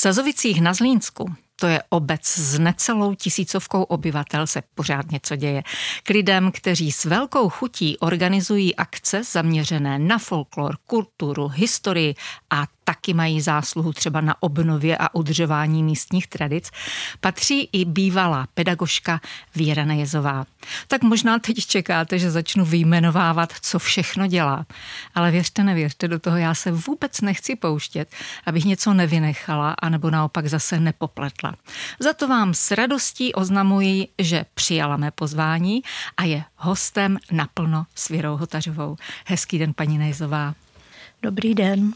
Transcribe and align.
Sazovicích 0.00 0.60
na 0.60 0.74
Zlínsku 0.74 1.34
to 1.60 1.66
je 1.66 1.82
obec 1.88 2.26
s 2.26 2.58
necelou 2.58 3.14
tisícovkou 3.14 3.82
obyvatel, 3.82 4.46
se 4.46 4.62
pořád 4.74 5.12
něco 5.12 5.36
děje. 5.36 5.62
K 6.02 6.10
lidem, 6.10 6.52
kteří 6.52 6.92
s 6.92 7.04
velkou 7.04 7.48
chutí 7.48 7.98
organizují 7.98 8.76
akce 8.76 9.24
zaměřené 9.24 9.98
na 9.98 10.18
folklor, 10.18 10.76
kulturu, 10.86 11.48
historii 11.48 12.14
a 12.50 12.66
taky 12.90 13.14
mají 13.14 13.40
zásluhu 13.40 13.92
třeba 13.92 14.20
na 14.20 14.42
obnově 14.42 14.96
a 14.96 15.14
udržování 15.14 15.82
místních 15.82 16.26
tradic, 16.26 16.70
patří 17.20 17.68
i 17.72 17.84
bývalá 17.84 18.46
pedagožka 18.54 19.20
Věra 19.54 19.84
Nejezová. 19.84 20.44
Tak 20.88 21.02
možná 21.02 21.38
teď 21.38 21.66
čekáte, 21.66 22.18
že 22.18 22.30
začnu 22.30 22.64
vyjmenovávat, 22.64 23.52
co 23.60 23.78
všechno 23.78 24.26
dělá. 24.26 24.66
Ale 25.14 25.30
věřte, 25.30 25.64
nevěřte, 25.64 26.08
do 26.08 26.18
toho 26.18 26.36
já 26.36 26.54
se 26.54 26.72
vůbec 26.72 27.20
nechci 27.20 27.56
pouštět, 27.56 28.10
abych 28.46 28.64
něco 28.64 28.94
nevynechala, 28.94 29.74
anebo 29.82 30.10
naopak 30.10 30.46
zase 30.46 30.80
nepopletla. 30.80 31.54
Za 32.00 32.12
to 32.12 32.28
vám 32.28 32.54
s 32.54 32.70
radostí 32.70 33.34
oznamuji, 33.34 34.08
že 34.18 34.44
přijala 34.54 34.96
mé 34.96 35.10
pozvání 35.10 35.82
a 36.16 36.24
je 36.24 36.44
hostem 36.56 37.18
naplno 37.32 37.86
s 37.94 38.08
Věrou 38.08 38.36
Hotařovou. 38.36 38.96
Hezký 39.26 39.58
den, 39.58 39.74
paní 39.74 39.98
Nejzová. 39.98 40.54
Dobrý 41.22 41.54
den. 41.54 41.92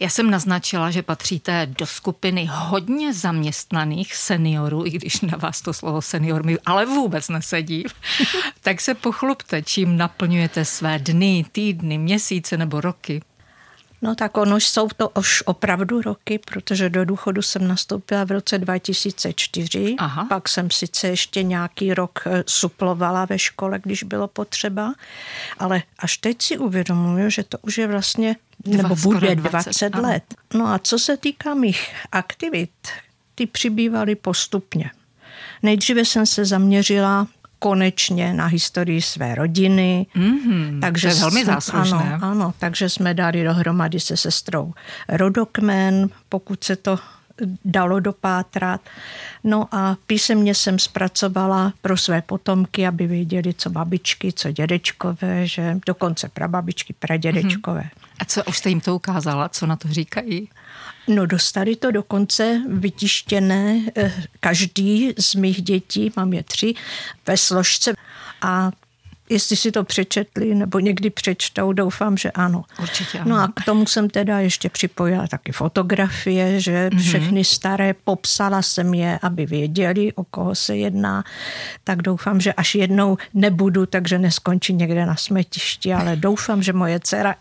Já 0.00 0.08
jsem 0.08 0.30
naznačila, 0.30 0.90
že 0.90 1.02
patříte 1.02 1.66
do 1.78 1.86
skupiny 1.86 2.48
hodně 2.52 3.14
zaměstnaných 3.14 4.14
seniorů, 4.16 4.86
i 4.86 4.90
když 4.90 5.20
na 5.20 5.38
vás 5.38 5.62
to 5.62 5.72
slovo 5.72 6.02
senior 6.02 6.44
mi 6.44 6.58
ale 6.66 6.86
vůbec 6.86 7.28
nesedí. 7.28 7.84
tak 8.60 8.80
se 8.80 8.94
pochlupte, 8.94 9.62
čím 9.62 9.96
naplňujete 9.96 10.64
své 10.64 10.98
dny, 10.98 11.44
týdny, 11.52 11.98
měsíce 11.98 12.56
nebo 12.56 12.80
roky. 12.80 13.22
No 14.04 14.14
tak 14.14 14.36
ono 14.36 14.56
jsou 14.56 14.88
to 14.96 15.08
už 15.08 15.42
opravdu 15.46 16.02
roky, 16.02 16.38
protože 16.38 16.90
do 16.90 17.04
důchodu 17.04 17.42
jsem 17.42 17.68
nastoupila 17.68 18.24
v 18.24 18.30
roce 18.30 18.58
2004. 18.58 19.96
Aha. 19.98 20.24
Pak 20.28 20.48
jsem 20.48 20.70
sice 20.70 21.08
ještě 21.08 21.42
nějaký 21.42 21.94
rok 21.94 22.22
eh, 22.26 22.44
suplovala 22.46 23.24
ve 23.24 23.38
škole, 23.38 23.78
když 23.82 24.02
bylo 24.02 24.28
potřeba, 24.28 24.94
ale 25.58 25.82
až 25.98 26.18
teď 26.18 26.42
si 26.42 26.58
uvědomuju, 26.58 27.30
že 27.30 27.42
to 27.42 27.58
už 27.58 27.78
je 27.78 27.86
vlastně, 27.86 28.36
Dva, 28.58 28.82
nebo 28.82 28.96
bude 28.96 29.34
20, 29.34 29.88
20 29.88 29.94
let. 29.94 30.24
No 30.54 30.66
a 30.66 30.78
co 30.78 30.98
se 30.98 31.16
týká 31.16 31.54
mých 31.54 31.94
aktivit, 32.12 32.70
ty 33.34 33.46
přibývaly 33.46 34.14
postupně. 34.14 34.90
Nejdříve 35.62 36.04
jsem 36.04 36.26
se 36.26 36.44
zaměřila 36.44 37.26
konečně 37.64 38.34
na 38.34 38.46
historii 38.46 39.02
své 39.02 39.34
rodiny. 39.34 40.06
Mm-hmm, 40.16 40.80
takže 40.80 41.08
to 41.08 41.14
je 41.14 41.20
velmi 41.20 41.44
záslužné. 41.44 42.14
Ano, 42.14 42.26
ano, 42.26 42.54
takže 42.58 42.88
jsme 42.88 43.14
dali 43.14 43.44
dohromady 43.44 44.00
se 44.00 44.16
sestrou 44.16 44.72
rodokmen, 45.08 46.08
pokud 46.28 46.64
se 46.64 46.76
to 46.76 46.98
dalo 47.64 48.00
dopátrat. 48.00 48.80
No 49.44 49.68
a 49.72 49.96
písemně 50.06 50.54
jsem 50.54 50.78
zpracovala 50.78 51.72
pro 51.82 51.96
své 51.96 52.22
potomky, 52.22 52.86
aby 52.86 53.06
věděli, 53.06 53.54
co 53.54 53.70
babičky, 53.70 54.32
co 54.32 54.52
dědečkové, 54.52 55.46
že 55.46 55.78
dokonce 55.86 56.28
prababičky, 56.28 56.92
pradědečkové. 56.92 57.80
Mm-hmm. 57.80 58.03
A 58.18 58.24
co 58.24 58.44
už 58.44 58.58
jste 58.58 58.68
jim 58.68 58.80
to 58.80 58.96
ukázala? 58.96 59.48
Co 59.48 59.66
na 59.66 59.76
to 59.76 59.88
říkají? 59.88 60.48
No 61.08 61.26
dostali 61.26 61.76
to 61.76 61.90
dokonce 61.90 62.62
vytištěné 62.68 63.80
eh, 63.96 64.12
každý 64.40 65.14
z 65.18 65.34
mých 65.34 65.62
dětí, 65.62 66.12
mám 66.16 66.32
je 66.32 66.42
tři, 66.42 66.74
ve 67.26 67.36
složce 67.36 67.94
a 68.42 68.70
jestli 69.28 69.56
si 69.56 69.72
to 69.72 69.84
přečetli 69.84 70.54
nebo 70.54 70.78
někdy 70.78 71.10
přečtou, 71.10 71.72
doufám, 71.72 72.16
že 72.16 72.30
ano. 72.30 72.64
Určitě 72.82 73.18
ano. 73.18 73.30
No 73.30 73.42
a 73.42 73.48
k 73.48 73.64
tomu 73.64 73.86
jsem 73.86 74.10
teda 74.10 74.40
ještě 74.40 74.68
připojila 74.68 75.26
taky 75.26 75.52
fotografie, 75.52 76.60
že 76.60 76.88
mm-hmm. 76.88 76.98
všechny 76.98 77.44
staré 77.44 77.94
popsala 78.04 78.62
jsem 78.62 78.94
je, 78.94 79.18
aby 79.22 79.46
věděli, 79.46 80.12
o 80.12 80.24
koho 80.24 80.54
se 80.54 80.76
jedná. 80.76 81.24
Tak 81.84 82.02
doufám, 82.02 82.40
že 82.40 82.52
až 82.52 82.74
jednou 82.74 83.16
nebudu, 83.34 83.86
takže 83.86 84.18
neskončí 84.18 84.72
někde 84.74 85.06
na 85.06 85.16
smetišti, 85.16 85.94
ale 85.94 86.16
doufám, 86.16 86.62
že 86.62 86.72
moje 86.72 87.00
dcera 87.00 87.34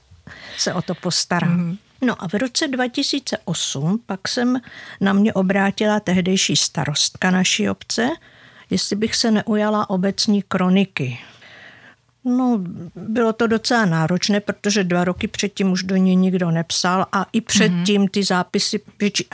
se 0.57 0.73
o 0.73 0.81
to 0.81 0.95
postará. 0.95 1.47
Mm-hmm. 1.47 1.77
No 2.05 2.23
a 2.23 2.27
v 2.27 2.33
roce 2.33 2.67
2008 2.67 3.99
pak 4.05 4.27
jsem 4.27 4.61
na 5.01 5.13
mě 5.13 5.33
obrátila 5.33 5.99
tehdejší 5.99 6.55
starostka 6.55 7.31
naší 7.31 7.69
obce, 7.69 8.09
jestli 8.69 8.95
bych 8.95 9.15
se 9.15 9.31
neujala 9.31 9.89
obecní 9.89 10.41
kroniky. 10.41 11.19
No, 12.25 12.59
bylo 12.95 13.33
to 13.33 13.47
docela 13.47 13.85
náročné, 13.85 14.39
protože 14.39 14.83
dva 14.83 15.03
roky 15.03 15.27
předtím 15.27 15.71
už 15.71 15.83
do 15.83 15.95
ní 15.95 16.15
nikdo 16.15 16.51
nepsal 16.51 17.05
a 17.11 17.25
i 17.33 17.41
předtím 17.41 18.07
ty 18.07 18.23
zápisy, 18.23 18.79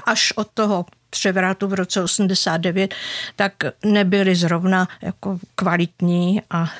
až 0.05 0.33
od 0.35 0.47
toho 0.53 0.85
převratu 1.09 1.67
v 1.67 1.73
roce 1.73 2.03
89, 2.03 2.95
tak 3.35 3.53
nebyly 3.85 4.35
zrovna 4.35 4.87
jako 5.01 5.39
kvalitní 5.55 6.41
a 6.49 6.71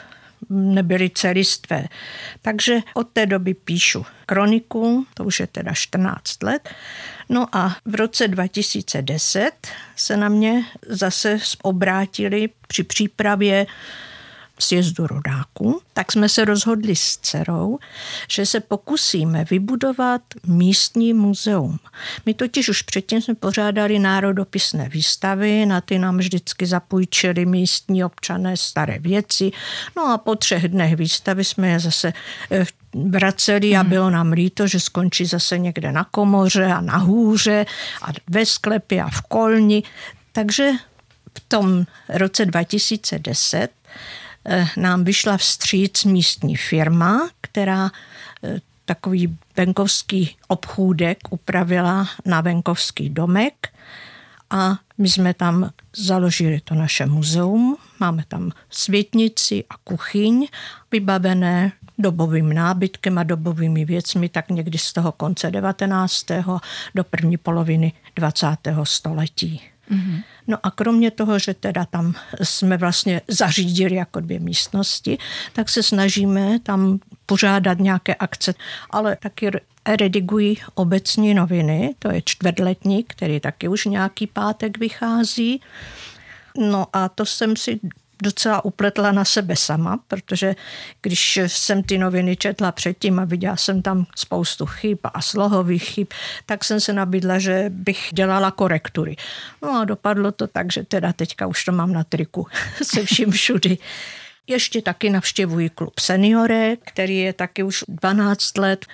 nebyly 0.50 1.10
celistvé. 1.10 1.88
Takže 2.42 2.80
od 2.94 3.08
té 3.14 3.26
doby 3.26 3.54
píšu 3.54 4.06
kroniku, 4.26 5.06
to 5.14 5.24
už 5.24 5.40
je 5.40 5.48
teda 5.48 5.74
14 5.74 6.44
let. 6.44 6.70
No 7.30 7.48
a 7.56 7.76
v 7.86 7.96
roce 7.96 8.28
2010 8.28 9.52
se 9.96 10.18
na 10.18 10.30
mě 10.30 10.66
zase 10.88 11.40
obrátili 11.62 12.50
při 12.68 12.84
přípravě 12.84 13.66
sjezdu 14.60 15.08
rodáků, 15.08 15.82
tak 15.94 16.12
jsme 16.12 16.30
se 16.30 16.46
rozhodli 16.46 16.96
s 16.96 17.18
dcerou, 17.18 17.80
že 18.32 18.46
se 18.46 18.60
pokusíme 18.60 19.46
vybudovat 19.50 20.22
místní 20.48 21.14
muzeum. 21.14 21.80
My 22.26 22.34
totiž 22.34 22.70
už 22.70 22.82
předtím 22.82 23.22
jsme 23.22 23.36
pořádali 23.36 24.00
národopisné 24.00 24.90
výstavy, 24.90 25.66
na 25.66 25.82
ty 25.82 26.00
nám 26.00 26.18
vždycky 26.18 26.66
zapůjčili 26.66 27.46
místní 27.46 28.04
občané 28.04 28.58
staré 28.58 29.00
věci. 29.00 29.52
No 29.98 30.14
a 30.14 30.18
po 30.18 30.36
třech 30.36 30.68
dnech 30.68 30.96
výstavy 30.96 31.44
jsme 31.44 31.70
je 31.70 31.80
zase 31.80 32.14
eh, 32.52 32.66
vraceli 32.94 33.76
a 33.76 33.80
hmm. 33.80 33.90
bylo 33.90 34.10
nám 34.10 34.32
líto, 34.32 34.68
že 34.68 34.80
skončí 34.80 35.26
zase 35.26 35.58
někde 35.58 35.92
na 35.92 36.04
komoře 36.04 36.66
a 36.66 36.82
na 36.82 36.98
hůře 36.98 37.66
a 38.02 38.08
ve 38.30 38.46
sklepě 38.46 39.04
a 39.04 39.10
v 39.10 39.22
kolni. 39.22 39.84
Takže 40.32 40.72
v 41.38 41.40
tom 41.48 41.86
roce 42.10 42.46
2010 42.46 43.70
Eh, 43.70 43.70
nám 44.78 45.04
vyšla 45.04 45.38
vstříc 45.38 46.04
místní 46.04 46.56
firma, 46.56 47.30
která 47.42 47.92
eh, 48.44 48.60
takový 48.86 49.38
venkovský 49.58 50.36
obchůdek 50.48 51.18
upravila 51.30 52.08
na 52.26 52.42
venkovský 52.42 53.10
domek 53.10 53.70
a 54.50 54.80
my 54.98 55.10
jsme 55.10 55.34
tam 55.34 55.70
založili 55.96 56.62
to 56.64 56.76
naše 56.76 57.06
muzeum. 57.06 57.78
Máme 58.00 58.24
tam 58.28 58.52
světnici 58.70 59.64
a 59.70 59.78
kuchyň 59.84 60.48
vybavené 60.92 61.72
dobovým 61.98 62.54
nábytkem 62.54 63.18
a 63.18 63.24
dobovými 63.24 63.86
věcmi, 63.86 64.30
tak 64.30 64.50
někdy 64.50 64.78
z 64.78 64.94
toho 64.94 65.12
konce 65.12 65.52
19. 65.52 66.26
do 66.96 67.04
první 67.04 67.38
poloviny 67.38 67.94
20. 68.16 68.48
století. 68.84 69.62
Mm-hmm. 69.92 70.24
No 70.50 70.58
a 70.64 70.72
kromě 70.72 71.12
toho, 71.12 71.40
že 71.40 71.54
teda 71.54 71.86
tam 71.86 72.14
jsme 72.44 72.78
vlastně 72.78 73.22
zařídili 73.28 73.96
jako 73.96 74.20
dvě 74.20 74.40
místnosti, 74.40 75.18
tak 75.54 75.70
se 75.70 75.84
snažíme 75.84 76.60
tam 76.60 77.00
pořádat 77.26 77.80
nějaké 77.80 78.16
akce, 78.16 78.54
ale 78.90 79.16
taky 79.16 79.52
redigují 79.86 80.58
obecní 80.76 81.34
noviny, 81.34 81.96
to 82.00 82.12
je 82.12 82.22
čtvrtletní, 82.26 83.04
který 83.04 83.40
taky 83.40 83.68
už 83.68 83.86
nějaký 83.86 84.28
pátek 84.28 84.78
vychází. 84.78 85.62
No 86.58 86.88
a 86.94 87.10
to 87.10 87.26
jsem 87.26 87.56
si 87.56 87.80
docela 88.24 88.66
upletla 88.66 89.12
na 89.12 89.26
sebe 89.26 89.56
sama, 89.56 90.00
protože 90.08 90.56
když 91.02 91.40
jsem 91.48 91.84
ty 91.84 91.98
noviny 91.98 92.36
četla 92.36 92.72
předtím 92.72 93.20
a 93.20 93.26
viděla 93.26 93.56
jsem 93.56 93.82
tam 93.82 94.06
spoustu 94.16 94.66
chyb 94.66 94.98
a 95.04 95.22
slohových 95.22 95.84
chyb, 95.84 96.08
tak 96.46 96.64
jsem 96.64 96.80
se 96.80 96.94
nabídla, 96.94 97.40
že 97.40 97.66
bych 97.70 98.10
dělala 98.14 98.52
korektury. 98.52 99.16
No 99.62 99.80
a 99.82 99.86
dopadlo 99.86 100.32
to 100.32 100.48
tak, 100.48 100.74
že 100.74 100.84
teda 100.84 101.14
teďka 101.14 101.48
už 101.48 101.66
to 101.66 101.72
mám 101.72 101.94
na 101.94 102.04
triku 102.04 102.48
se 102.84 103.06
vším 103.06 103.32
všudy. 103.32 103.78
Ještě 104.48 104.82
taky 104.82 105.10
navštěvuji 105.10 105.70
klub 105.70 106.00
seniore, 106.00 106.76
který 106.76 107.18
je 107.18 107.34
taky 107.34 107.64
už 107.64 107.84
12 107.88 108.58
let 108.58 108.86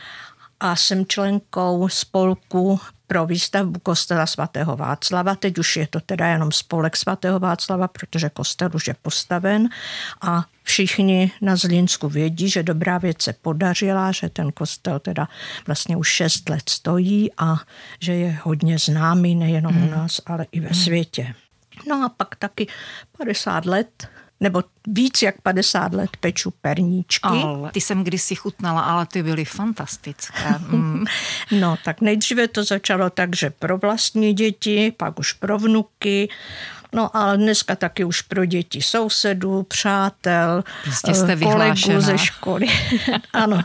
a 0.59 0.75
jsem 0.75 1.05
členkou 1.05 1.89
spolku 1.89 2.79
pro 3.07 3.25
výstavbu 3.25 3.79
kostela 3.79 4.25
svatého 4.25 4.77
Václava. 4.77 5.35
Teď 5.35 5.57
už 5.57 5.75
je 5.75 5.87
to 5.87 5.99
teda 5.99 6.27
jenom 6.27 6.51
spolek 6.51 6.97
svatého 6.97 7.39
Václava, 7.39 7.87
protože 7.87 8.29
kostel 8.29 8.69
už 8.73 8.87
je 8.87 8.95
postaven 9.01 9.69
a 10.21 10.45
všichni 10.63 11.31
na 11.41 11.55
Zlínsku 11.55 12.09
vědí, 12.09 12.49
že 12.49 12.63
dobrá 12.63 12.97
věc 12.97 13.21
se 13.21 13.33
podařila, 13.33 14.11
že 14.11 14.29
ten 14.29 14.51
kostel 14.51 14.99
teda 14.99 15.27
vlastně 15.67 15.97
už 15.97 16.07
šest 16.07 16.49
let 16.49 16.69
stojí 16.69 17.29
a 17.37 17.55
že 17.99 18.13
je 18.13 18.39
hodně 18.43 18.79
známý 18.79 19.35
nejenom 19.35 19.73
hmm. 19.73 19.87
u 19.87 19.91
nás, 19.91 20.21
ale 20.25 20.45
i 20.51 20.59
ve 20.59 20.67
hmm. 20.67 20.83
světě. 20.83 21.35
No 21.87 22.05
a 22.05 22.09
pak 22.09 22.35
taky 22.35 22.67
50 23.17 23.65
let 23.65 24.07
nebo 24.39 24.63
víc 24.87 25.21
jak 25.21 25.41
50 25.41 25.93
let 25.93 26.09
peču 26.19 26.53
perníčky. 26.61 27.27
Ale 27.27 27.71
ty 27.71 27.81
jsem 27.81 28.03
kdysi 28.03 28.35
chutnala, 28.35 28.81
ale 28.81 29.05
ty 29.05 29.23
byly 29.23 29.45
fantastické. 29.45 30.55
Mm. 30.69 31.05
no, 31.59 31.77
tak 31.85 32.01
nejdříve 32.01 32.47
to 32.47 32.63
začalo 32.63 33.09
tak, 33.09 33.35
že 33.35 33.49
pro 33.49 33.77
vlastní 33.77 34.33
děti, 34.33 34.93
pak 34.97 35.19
už 35.19 35.33
pro 35.33 35.57
vnuky, 35.57 36.29
No 36.95 37.17
a 37.17 37.35
dneska 37.35 37.75
taky 37.75 38.03
už 38.03 38.21
pro 38.21 38.45
děti 38.45 38.81
sousedů, 38.81 39.63
přátel, 39.63 40.63
jste 41.13 41.35
kolegů 41.35 42.01
ze 42.01 42.17
školy. 42.17 42.67
ano, 43.33 43.61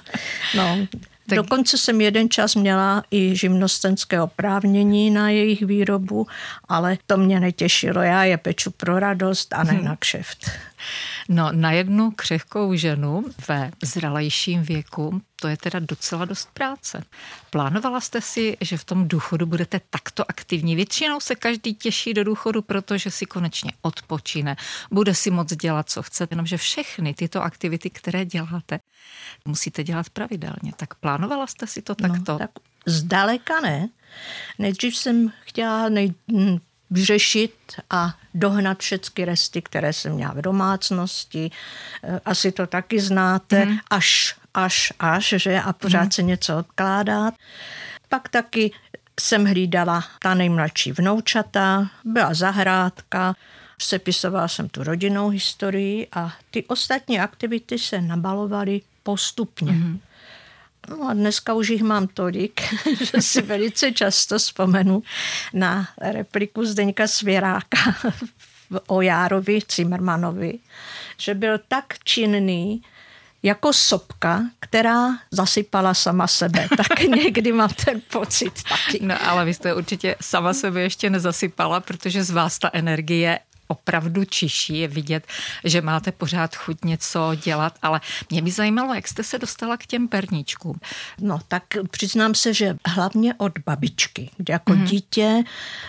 no, 0.57 0.87
tak... 1.31 1.37
Dokonce 1.37 1.79
jsem 1.79 2.01
jeden 2.01 2.31
čas 2.31 2.55
měla 2.55 3.05
i 3.11 3.37
živnostenské 3.37 4.23
oprávnění 4.23 5.11
na 5.11 5.31
jejich 5.31 5.63
výrobu, 5.63 6.27
ale 6.69 6.99
to 7.07 7.17
mě 7.17 7.41
netěšilo. 7.41 8.03
Já 8.03 8.25
je 8.25 8.37
peču 8.37 8.71
pro 8.71 8.99
radost 8.99 9.53
a 9.53 9.65
ne 9.65 9.73
hmm. 9.73 9.85
na 9.85 9.97
kšeft. 9.97 10.51
No 11.33 11.53
na 11.53 11.73
jednu 11.73 12.11
křehkou 12.11 12.75
ženu 12.75 13.25
ve 13.49 13.71
zralejším 13.83 14.63
věku, 14.63 15.23
to 15.41 15.49
je 15.49 15.57
teda 15.57 15.79
docela 15.79 16.25
dost 16.25 16.49
práce. 16.55 17.05
Plánovala 17.51 18.01
jste 18.01 18.21
si, 18.21 18.57
že 18.61 18.77
v 18.77 18.85
tom 18.85 19.09
důchodu 19.09 19.47
budete 19.47 19.81
takto 19.91 20.31
aktivní? 20.31 20.77
Většinou 20.77 21.21
se 21.21 21.35
každý 21.35 21.75
těší 21.75 22.15
do 22.15 22.25
důchodu, 22.25 22.63
protože 22.63 23.11
si 23.11 23.27
konečně 23.27 23.73
odpočine, 23.83 24.57
bude 24.91 25.15
si 25.15 25.31
moc 25.31 25.53
dělat, 25.57 25.91
co 25.91 26.03
chce, 26.03 26.27
jenomže 26.31 26.57
všechny 26.57 27.15
tyto 27.15 27.43
aktivity, 27.43 27.91
které 27.91 28.25
děláte, 28.25 28.81
musíte 29.45 29.85
dělat 29.85 30.11
pravidelně. 30.11 30.73
Tak 30.77 30.95
plánovala 30.95 31.47
jste 31.47 31.67
si 31.67 31.83
to 31.83 31.95
no, 32.01 32.09
takto? 32.09 32.39
tak 32.39 32.51
zdaleka 32.87 33.61
ne. 33.61 33.89
Nejdřív 34.59 34.97
jsem 34.97 35.33
chtěla 35.41 35.89
nej, 35.89 36.15
vyřešit 36.91 37.55
a 37.91 38.15
dohnat 38.35 38.79
všechny 38.79 39.25
resty, 39.25 39.63
které 39.63 39.93
jsem 39.93 40.13
měla 40.13 40.33
v 40.33 40.43
domácnosti. 40.43 41.51
Eh, 42.03 42.21
asi 42.25 42.53
to 42.53 42.67
taky 42.67 43.01
znáte, 43.01 43.65
mm. 43.65 43.79
až, 43.91 44.37
až, 44.55 44.93
až, 44.99 45.35
že? 45.37 45.61
A 45.61 45.73
pořád 45.73 46.05
mm. 46.05 46.11
se 46.11 46.23
něco 46.23 46.59
odkládat. 46.59 47.35
Pak 48.09 48.29
taky 48.29 48.73
jsem 49.21 49.45
hlídala 49.45 50.05
ta 50.19 50.35
nejmladší 50.35 50.93
vnoučata, 50.93 51.91
byla 52.05 52.35
zahrádka, 52.35 53.35
sepisovala 53.83 54.49
jsem 54.49 54.69
tu 54.69 54.85
rodinnou 54.85 55.29
historii 55.29 56.09
a 56.13 56.33
ty 56.51 56.65
ostatní 56.65 57.21
aktivity 57.21 57.79
se 57.79 58.01
nabalovaly 58.01 58.81
postupně. 59.03 59.73
Mm. 59.73 60.01
No 60.89 61.09
a 61.09 61.15
dneska 61.15 61.55
už 61.55 61.69
jich 61.69 61.83
mám 61.83 62.07
tolik, 62.07 62.61
že 63.01 63.23
si 63.23 63.43
velice 63.43 63.93
často 63.93 64.39
vzpomenu 64.39 65.03
na 65.55 65.89
repliku 66.01 66.65
Zdeňka 66.65 67.07
Svěráka 67.07 67.97
o 68.87 69.01
Járovi 69.01 69.59
Cimmermanovi, 69.69 70.59
že 71.19 71.35
byl 71.35 71.59
tak 71.69 71.95
činný, 72.05 72.83
jako 73.43 73.73
sopka, 73.73 74.43
která 74.61 75.09
zasypala 75.31 75.95
sama 75.95 76.27
sebe. 76.27 76.69
Tak 76.77 77.01
někdy 77.01 77.53
mám 77.53 77.71
ten 77.85 78.01
pocit 78.13 78.63
taky. 78.63 78.99
No 79.03 79.29
ale 79.29 79.45
vy 79.45 79.55
jste 79.55 79.75
určitě 79.75 80.17
sama 80.21 80.55
sebe 80.55 80.81
ještě 80.81 81.11
nezasypala, 81.11 81.81
protože 81.81 82.25
z 82.25 82.31
vás 82.31 82.59
ta 82.59 82.71
energie 82.73 83.39
opravdu 83.71 84.25
čiší, 84.25 84.79
je 84.79 84.89
vidět, 84.89 85.27
že 85.65 85.81
máte 85.81 86.13
pořád 86.13 86.57
chuť 86.57 86.85
něco 86.85 87.35
dělat, 87.35 87.79
ale 87.83 88.01
mě 88.31 88.43
by 88.43 88.51
zajímalo, 88.51 88.95
jak 88.95 89.09
jste 89.09 89.23
se 89.23 89.39
dostala 89.39 89.77
k 89.77 89.87
těm 89.87 90.09
perníčkům. 90.09 90.81
No 91.21 91.39
tak 91.49 91.63
přiznám 91.91 92.35
se, 92.35 92.55
že 92.55 92.77
hlavně 92.87 93.35
od 93.35 93.53
babičky, 93.67 94.31
kde 94.37 94.53
jako 94.53 94.73
mm-hmm. 94.73 94.85
dítě, 94.85 95.45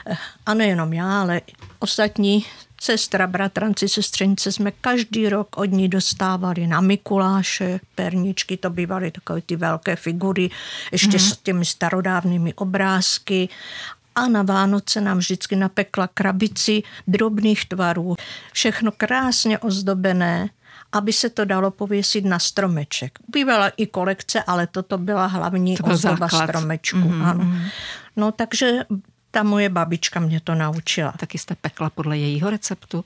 eh, 0.07 0.17
a 0.45 0.53
nejenom 0.53 0.93
já, 0.93 1.21
ale 1.21 1.41
ostatní 1.79 2.45
sestra, 2.81 3.27
bratranci, 3.27 3.89
sestřenice 3.89 4.51
jsme 4.51 4.71
každý 4.71 5.29
rok 5.29 5.57
od 5.57 5.65
ní 5.65 5.89
dostávali 5.89 6.67
na 6.67 6.81
Mikuláše 6.81 7.79
perničky, 7.95 8.57
to 8.57 8.69
bývaly 8.69 9.11
takové 9.11 9.41
ty 9.41 9.55
velké 9.55 9.95
figury, 9.95 10.49
ještě 10.91 11.17
mm-hmm. 11.17 11.33
s 11.33 11.37
těmi 11.37 11.65
starodávnými 11.65 12.53
obrázky 12.53 13.49
a 14.15 14.27
na 14.27 14.43
Vánoce 14.43 15.01
nám 15.01 15.17
vždycky 15.17 15.55
napekla 15.55 16.07
krabici 16.07 16.83
drobných 17.07 17.65
tvarů. 17.65 18.15
Všechno 18.53 18.91
krásně 18.91 19.59
ozdobené, 19.59 20.49
aby 20.91 21.13
se 21.13 21.29
to 21.29 21.45
dalo 21.45 21.71
pověsit 21.71 22.25
na 22.25 22.39
stromeček. 22.39 23.19
Bývala 23.27 23.69
i 23.77 23.85
kolekce, 23.85 24.43
ale 24.43 24.67
toto 24.67 24.97
byla 24.97 25.25
hlavní 25.25 25.75
to 25.75 25.83
ozdoba 25.83 26.15
základ. 26.15 26.47
stromečku. 26.47 26.97
Mm-hmm. 26.97 27.25
Ano. 27.25 27.43
Mhm. 27.43 27.67
No 28.15 28.31
takže 28.31 28.85
ta 29.31 29.43
moje 29.43 29.69
babička 29.69 30.19
mě 30.19 30.39
to 30.39 30.55
naučila. 30.55 31.13
Taky 31.19 31.37
jste 31.37 31.55
pekla 31.55 31.89
podle 31.89 32.17
jejího 32.17 32.49
receptu? 32.49 33.05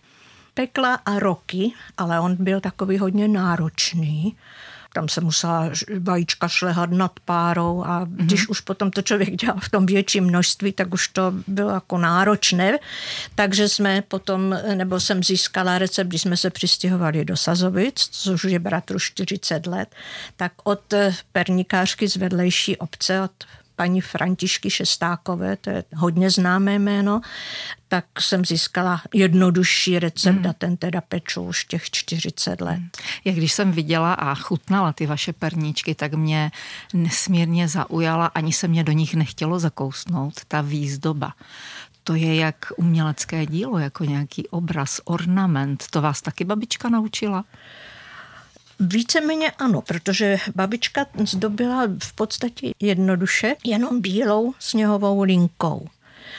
Pekla 0.53 0.93
a 1.05 1.19
roky, 1.19 1.71
ale 1.97 2.19
on 2.19 2.35
byl 2.39 2.59
takový 2.61 2.97
hodně 2.97 3.27
náročný 3.27 4.35
tam 4.95 5.09
se 5.09 5.21
musela 5.21 5.69
vajíčka 5.99 6.47
šlehat 6.47 6.89
nad 6.91 7.11
párou 7.25 7.83
a 7.83 8.05
mm-hmm. 8.05 8.15
když 8.15 8.47
už 8.47 8.61
potom 8.61 8.91
to 8.91 9.01
člověk 9.01 9.35
dělal 9.35 9.59
v 9.59 9.69
tom 9.69 9.85
větším 9.85 10.23
množství, 10.23 10.71
tak 10.71 10.93
už 10.93 11.07
to 11.07 11.33
bylo 11.47 11.69
jako 11.69 11.97
náročné. 11.97 12.79
Takže 13.35 13.69
jsme 13.69 14.01
potom, 14.01 14.55
nebo 14.75 14.99
jsem 14.99 15.23
získala 15.23 15.77
recept, 15.77 16.07
když 16.07 16.21
jsme 16.21 16.37
se 16.37 16.49
přistěhovali 16.49 17.25
do 17.25 17.37
Sazovic, 17.37 18.07
což 18.11 18.43
je 18.43 18.59
bratru 18.59 18.99
40 18.99 19.67
let, 19.67 19.95
tak 20.35 20.51
od 20.63 20.93
pernikářky 21.31 22.07
z 22.07 22.15
vedlejší 22.15 22.77
obce, 22.77 23.21
od 23.21 23.31
paní 23.75 24.01
Františky 24.01 24.69
Šestákové, 24.69 25.55
to 25.55 25.69
je 25.69 25.83
hodně 25.95 26.29
známé 26.29 26.79
jméno, 26.79 27.21
tak 27.87 28.05
jsem 28.19 28.45
získala 28.45 29.01
jednodušší 29.13 29.99
recept 29.99 30.35
hmm. 30.35 30.49
a 30.49 30.53
ten 30.53 30.77
teda 30.77 31.01
peču 31.01 31.41
už 31.41 31.65
těch 31.65 31.89
40 31.89 32.61
let. 32.61 32.77
Hmm. 32.77 32.89
Jak 33.25 33.35
když 33.35 33.53
jsem 33.53 33.71
viděla 33.71 34.13
a 34.13 34.35
chutnala 34.35 34.93
ty 34.93 35.05
vaše 35.05 35.33
perníčky, 35.33 35.95
tak 35.95 36.13
mě 36.13 36.51
nesmírně 36.93 37.67
zaujala, 37.67 38.25
ani 38.25 38.53
se 38.53 38.67
mě 38.67 38.83
do 38.83 38.91
nich 38.91 39.15
nechtělo 39.15 39.59
zakousnout, 39.59 40.33
ta 40.47 40.61
výzdoba 40.61 41.33
to 42.07 42.15
je 42.15 42.35
jak 42.35 42.71
umělecké 42.77 43.45
dílo, 43.45 43.79
jako 43.79 44.03
nějaký 44.05 44.47
obraz, 44.47 45.01
ornament. 45.05 45.83
To 45.89 46.01
vás 46.01 46.21
taky 46.21 46.45
babička 46.45 46.89
naučila? 46.89 47.45
Víceméně 48.79 49.51
ano, 49.51 49.81
protože 49.81 50.37
babička 50.55 51.05
zdobila 51.25 51.87
v 52.03 52.13
podstatě 52.13 52.71
jednoduše 52.79 53.55
jenom 53.63 54.01
bílou 54.01 54.53
sněhovou 54.59 55.23
linkou. 55.23 55.87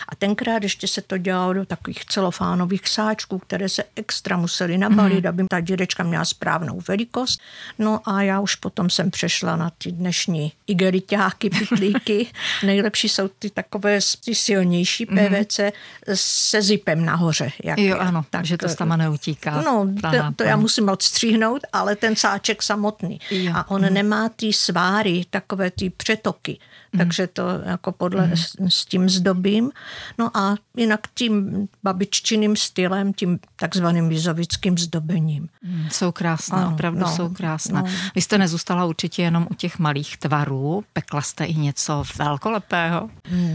A 0.08 0.14
tenkrát 0.14 0.62
ještě 0.62 0.88
se 0.88 1.02
to 1.02 1.18
dělalo 1.18 1.52
do 1.52 1.66
takových 1.66 2.04
celofánových 2.04 2.88
sáčků, 2.88 3.38
které 3.38 3.68
se 3.68 3.84
extra 3.96 4.36
museli 4.36 4.78
nabalit, 4.78 5.24
mm. 5.24 5.28
aby 5.28 5.44
ta 5.50 5.60
dědečka 5.60 6.02
měla 6.02 6.24
správnou 6.24 6.80
velikost. 6.88 7.40
No 7.78 8.00
a 8.08 8.22
já 8.22 8.40
už 8.40 8.54
potom 8.54 8.90
jsem 8.90 9.10
přešla 9.10 9.56
na 9.56 9.70
ty 9.78 9.92
dnešní 9.92 10.52
igeliťáky, 10.66 11.50
pitlíky. 11.50 12.26
Nejlepší 12.66 13.08
jsou 13.08 13.28
ty 13.28 13.50
takové 13.50 13.98
ty 14.24 14.34
silnější 14.34 15.06
PVC 15.06 15.58
mm. 15.58 15.70
se 16.14 16.62
zipem 16.62 17.04
nahoře. 17.04 17.52
Jak 17.64 17.78
jo, 17.78 17.98
ano, 17.98 18.24
tak, 18.30 18.44
že 18.44 18.58
to 18.58 18.68
sama 18.68 18.96
neutíká. 18.96 19.60
No, 19.60 19.88
to, 20.02 20.08
to 20.36 20.44
já 20.44 20.56
musím 20.56 20.88
odstříhnout, 20.88 21.62
ale 21.72 21.96
ten 21.96 22.16
sáček 22.16 22.62
samotný. 22.62 23.20
Jo. 23.30 23.52
A 23.54 23.70
on 23.70 23.82
mm. 23.82 23.94
nemá 23.94 24.28
ty 24.28 24.52
sváry, 24.52 25.24
takové 25.30 25.70
ty 25.70 25.90
přetoky. 25.90 26.58
Mm. 26.96 26.98
Takže 26.98 27.26
to 27.26 27.42
jako 27.64 27.92
podle 27.92 28.26
mm. 28.26 28.36
s, 28.36 28.56
s 28.68 28.84
tím 28.84 29.08
zdobím. 29.08 29.70
No 30.18 30.36
a 30.36 30.56
jinak 30.76 31.00
tím 31.14 31.68
babiččiným 31.82 32.56
stylem, 32.56 33.12
tím 33.12 33.38
takzvaným 33.56 34.08
vizovickým 34.08 34.78
zdobením. 34.78 35.48
Mm, 35.62 35.88
jsou 35.90 36.12
krásné, 36.12 36.58
ano, 36.58 36.74
opravdu 36.74 37.00
no, 37.00 37.16
jsou 37.16 37.28
krásné. 37.28 37.82
No. 37.82 37.88
Vy 38.14 38.22
jste 38.22 38.38
nezůstala 38.38 38.84
určitě 38.84 39.22
jenom 39.22 39.46
u 39.50 39.54
těch 39.54 39.78
malých 39.78 40.16
tvarů, 40.16 40.84
pekla 40.92 41.22
jste 41.22 41.44
i 41.44 41.54
něco 41.54 42.02
velkolepého? 42.18 43.10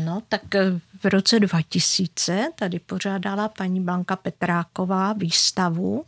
No, 0.06 0.22
tak 0.30 0.56
eh, 0.56 0.80
v 1.04 1.06
roce 1.06 1.40
2000 1.40 2.52
tady 2.56 2.80
pořádala 2.80 3.48
paní 3.48 3.82
Blanka 3.82 4.16
Petráková 4.16 5.14
výstavu 5.14 6.06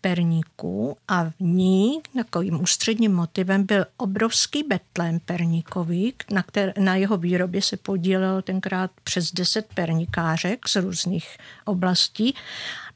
perníků 0.00 0.96
a 1.08 1.24
v 1.24 1.40
ní 1.40 2.00
takovým 2.14 2.60
ústředním 2.62 3.14
motivem 3.14 3.66
byl 3.66 3.86
obrovský 3.96 4.62
betlém 4.62 5.20
perníkový, 5.20 6.14
na, 6.30 6.42
kter- 6.42 6.72
na 6.78 6.96
jeho 6.96 7.16
výrobě 7.16 7.62
se 7.62 7.76
podílelo 7.76 8.42
tenkrát 8.42 8.90
přes 9.04 9.32
10 9.32 9.66
perníkářek 9.74 10.68
z 10.68 10.76
různých 10.76 11.36
oblastí 11.64 12.34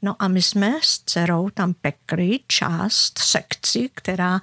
No 0.01 0.15
a 0.19 0.27
my 0.27 0.41
jsme 0.41 0.73
s 0.81 0.99
dcerou 1.05 1.49
tam 1.49 1.73
pekli 1.73 2.39
část 2.47 3.19
sekci, 3.19 3.89
která 3.95 4.39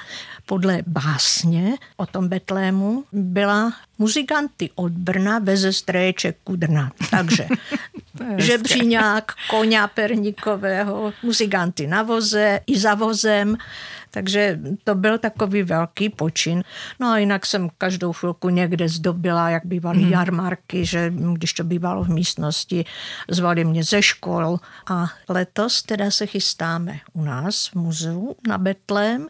podle 0.46 0.82
básně 0.86 1.74
o 1.96 2.06
tom 2.06 2.28
Betlému 2.28 3.04
byla 3.12 3.72
muzikanty 3.98 4.70
od 4.74 4.92
Brna 4.92 5.38
veze 5.38 5.72
streječek 5.72 6.36
Kudrna. 6.44 6.92
Takže 7.10 7.46
žebříňák, 8.36 9.32
koně 9.50 9.80
perníkového, 9.94 11.12
muzikanty 11.22 11.86
na 11.86 12.02
voze 12.02 12.60
i 12.66 12.78
za 12.78 12.94
vozem, 12.94 13.56
Takže 14.10 14.58
to 14.84 14.94
byl 14.94 15.18
takový 15.18 15.62
velký 15.62 16.08
počin. 16.08 16.64
No 17.00 17.08
a 17.08 17.18
jinak 17.18 17.46
jsem 17.46 17.68
každou 17.78 18.12
chvilku 18.12 18.48
někde 18.48 18.88
zdobila, 18.88 19.50
jak 19.50 19.66
bývaly 19.66 19.98
mm. 19.98 20.10
jarmarky, 20.10 20.86
že 20.86 21.12
když 21.32 21.52
to 21.52 21.64
bývalo 21.64 22.04
v 22.04 22.08
místnosti, 22.08 22.84
zvali 23.30 23.64
mě 23.64 23.84
ze 23.84 24.02
škol. 24.02 24.60
A 24.90 25.06
letos 25.28 25.82
teda 25.82 26.10
se 26.10 26.26
chystáme 26.26 26.98
u 27.12 27.24
nás 27.24 27.66
v 27.66 27.74
muzeu 27.74 28.36
na 28.48 28.58
Betlém 28.58 29.26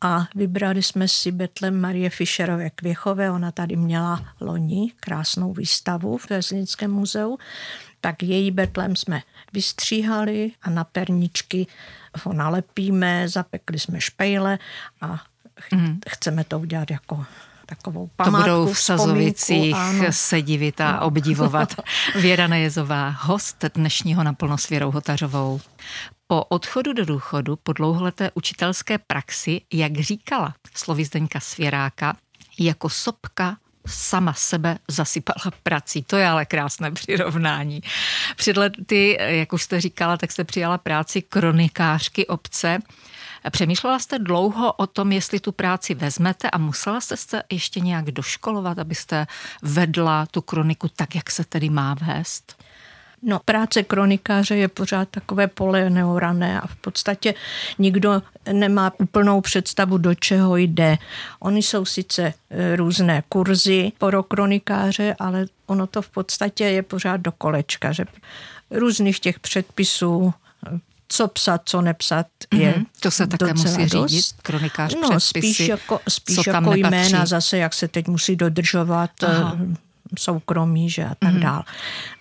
a 0.00 0.26
vybrali 0.34 0.82
jsme 0.82 1.08
si 1.08 1.32
Betlém 1.32 1.80
Marie 1.80 2.10
Fischerové 2.10 2.70
Kvěchové. 2.70 3.30
Ona 3.30 3.52
tady 3.52 3.76
měla 3.76 4.24
loni 4.40 4.92
krásnou 5.00 5.52
výstavu 5.52 6.18
v 6.18 6.26
Zlínském 6.40 6.90
muzeu 6.90 7.38
tak 8.04 8.22
její 8.22 8.50
betlem 8.50 8.96
jsme 8.96 9.22
vystříhali 9.52 10.52
a 10.62 10.70
na 10.70 10.84
perničky 10.84 11.66
ho 12.24 12.32
nalepíme, 12.32 13.28
zapekli 13.28 13.78
jsme 13.78 14.00
špejle 14.00 14.58
a 15.00 15.22
mm. 15.74 16.00
chceme 16.08 16.44
to 16.44 16.58
udělat 16.58 16.90
jako 16.90 17.24
takovou 17.66 18.10
památku. 18.16 18.50
To 18.50 18.56
budou 18.56 18.72
v 18.72 18.78
Sazovicích 18.78 19.76
se 20.10 20.42
divit 20.42 20.80
a 20.80 20.92
no. 20.92 21.06
obdivovat. 21.06 21.74
Věra 22.20 22.46
Nejezová, 22.46 23.08
host 23.08 23.64
dnešního 23.74 24.24
naplno 24.24 24.58
s 24.58 24.68
Věrou 24.68 24.90
Hotařovou. 24.90 25.60
Po 26.26 26.44
odchodu 26.44 26.92
do 26.92 27.04
důchodu, 27.04 27.56
po 27.62 27.72
dlouholeté 27.72 28.30
učitelské 28.34 28.98
praxi, 28.98 29.60
jak 29.72 30.00
říkala 30.00 30.54
slovy 30.74 31.04
Zdeňka 31.04 31.40
Svěráka, 31.40 32.16
jako 32.58 32.88
sopka 32.88 33.56
sama 33.86 34.32
sebe 34.32 34.78
zasypala 34.88 35.52
prací. 35.62 36.02
To 36.02 36.16
je 36.16 36.26
ale 36.26 36.46
krásné 36.46 36.90
přirovnání. 36.90 37.82
Před 38.36 38.56
lety, 38.56 39.18
jak 39.20 39.52
už 39.52 39.62
jste 39.62 39.80
říkala, 39.80 40.16
tak 40.16 40.32
jste 40.32 40.44
přijala 40.44 40.78
práci 40.78 41.22
kronikářky 41.22 42.26
obce. 42.26 42.78
Přemýšlela 43.50 43.98
jste 43.98 44.18
dlouho 44.18 44.72
o 44.72 44.86
tom, 44.86 45.12
jestli 45.12 45.40
tu 45.40 45.52
práci 45.52 45.94
vezmete 45.94 46.50
a 46.50 46.58
musela 46.58 47.00
jste 47.00 47.16
se 47.16 47.42
ještě 47.52 47.80
nějak 47.80 48.04
doškolovat, 48.10 48.78
abyste 48.78 49.26
vedla 49.62 50.26
tu 50.26 50.40
kroniku 50.40 50.88
tak, 50.88 51.14
jak 51.14 51.30
se 51.30 51.44
tedy 51.44 51.70
má 51.70 51.94
vést? 51.94 52.64
No, 53.26 53.40
práce 53.44 53.82
kronikáře 53.82 54.56
je 54.56 54.68
pořád 54.68 55.08
takové 55.08 55.46
pole 55.46 55.90
neorané 55.90 56.60
a 56.60 56.66
v 56.66 56.76
podstatě 56.76 57.34
nikdo 57.78 58.22
nemá 58.52 58.92
úplnou 58.98 59.40
představu, 59.40 59.98
do 59.98 60.14
čeho 60.14 60.56
jde. 60.56 60.98
Oni 61.40 61.62
jsou 61.62 61.84
sice 61.84 62.34
e, 62.50 62.76
různé 62.76 63.22
kurzy 63.28 63.92
pro 63.98 64.22
kronikáře, 64.22 65.16
ale 65.18 65.46
ono 65.66 65.86
to 65.86 66.02
v 66.02 66.08
podstatě 66.08 66.64
je 66.64 66.82
pořád 66.82 67.16
do 67.16 67.32
kolečka, 67.32 67.92
že 67.92 68.04
různých 68.70 69.20
těch 69.20 69.40
předpisů, 69.40 70.34
co 71.08 71.28
psat, 71.28 71.62
co 71.64 71.80
nepsat, 71.80 72.26
je 72.54 72.72
mm-hmm. 72.72 72.86
To 73.00 73.10
se 73.10 73.26
také 73.26 73.54
musí 73.54 73.86
dost. 73.86 74.10
řídit, 74.10 74.24
kronikář 74.42 74.94
No, 74.94 75.08
předpisy, 75.08 75.54
spíš 75.54 75.68
jako, 75.68 76.00
spíš 76.08 76.46
jako 76.46 76.74
jména 76.74 77.26
zase, 77.26 77.58
jak 77.58 77.74
se 77.74 77.88
teď 77.88 78.08
musí 78.08 78.36
dodržovat, 78.36 79.10
Aha 79.22 79.58
soukromí 80.16 80.90
že 80.90 81.04
a 81.04 81.14
tak 81.14 81.34
mm. 81.34 81.40
dál. 81.40 81.62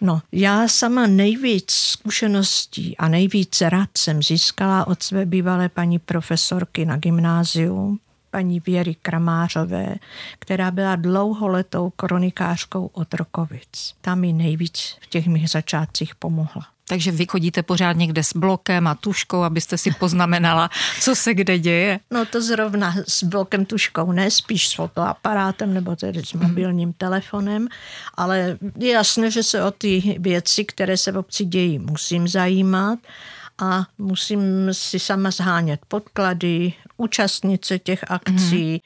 No, 0.02 0.22
já 0.32 0.68
sama 0.68 1.08
nejvíc 1.08 1.72
zkušeností 1.72 2.98
a 2.98 3.08
nejvíc 3.08 3.62
rad 3.62 3.90
jsem 3.98 4.24
získala 4.24 4.88
od 4.88 5.04
své 5.04 5.26
bývalé 5.26 5.70
paní 5.70 6.00
profesorky 6.00 6.86
na 6.86 6.98
gymnáziu, 6.98 7.98
paní 8.34 8.60
Věry 8.60 8.96
Kramářové, 9.02 9.96
která 10.40 10.72
byla 10.72 10.96
dlouholetou 10.96 11.90
kronikářkou 11.90 12.90
od 12.94 13.14
Rokovic. 13.14 13.96
Ta 14.02 14.16
mi 14.16 14.34
nejvíc 14.34 14.98
v 15.02 15.08
těch 15.08 15.28
mých 15.28 15.50
začátcích 15.50 16.16
pomohla. 16.16 16.66
Takže 16.88 17.12
vy 17.12 17.26
chodíte 17.26 17.64
pořád 17.64 17.94
někde 17.98 18.24
s 18.24 18.34
blokem 18.36 18.88
a 18.88 18.96
tuškou, 18.96 19.44
abyste 19.44 19.78
si 19.78 19.92
poznamenala, 19.92 20.70
co 21.02 21.16
se 21.16 21.34
kde 21.34 21.60
děje? 21.60 22.00
No 22.12 22.26
to 22.26 22.42
zrovna 22.42 22.96
s 23.08 23.24
blokem 23.24 23.66
tuškou 23.66 24.12
ne, 24.12 24.32
spíš 24.32 24.68
s 24.68 24.74
fotoaparátem 24.74 25.74
nebo 25.74 25.96
tedy 25.96 26.22
s 26.26 26.34
mobilním 26.34 26.94
telefonem, 26.94 27.68
ale 28.18 28.58
je 28.78 28.92
jasné, 28.92 29.32
že 29.32 29.44
se 29.44 29.64
o 29.64 29.72
ty 29.72 30.16
věci, 30.20 30.66
které 30.66 30.98
se 30.98 31.12
v 31.12 31.18
obci 31.18 31.46
dějí, 31.46 31.80
musím 31.80 32.28
zajímat 32.28 33.00
a 33.58 33.86
musím 33.98 34.70
si 34.72 35.00
sama 35.00 35.32
zhánět 35.32 35.80
podklady, 35.88 36.74
účastnice 36.98 37.80
těch 37.80 38.12
akcí, 38.12 38.72
mm. 38.74 38.80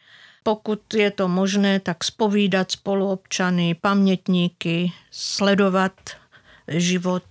pokud 0.43 0.93
je 0.93 1.11
to 1.11 1.27
možné, 1.27 1.79
tak 1.79 2.03
spovídat 2.03 2.71
spoluobčany, 2.71 3.75
pamětníky, 3.75 4.91
sledovat 5.11 5.93
život 6.67 7.23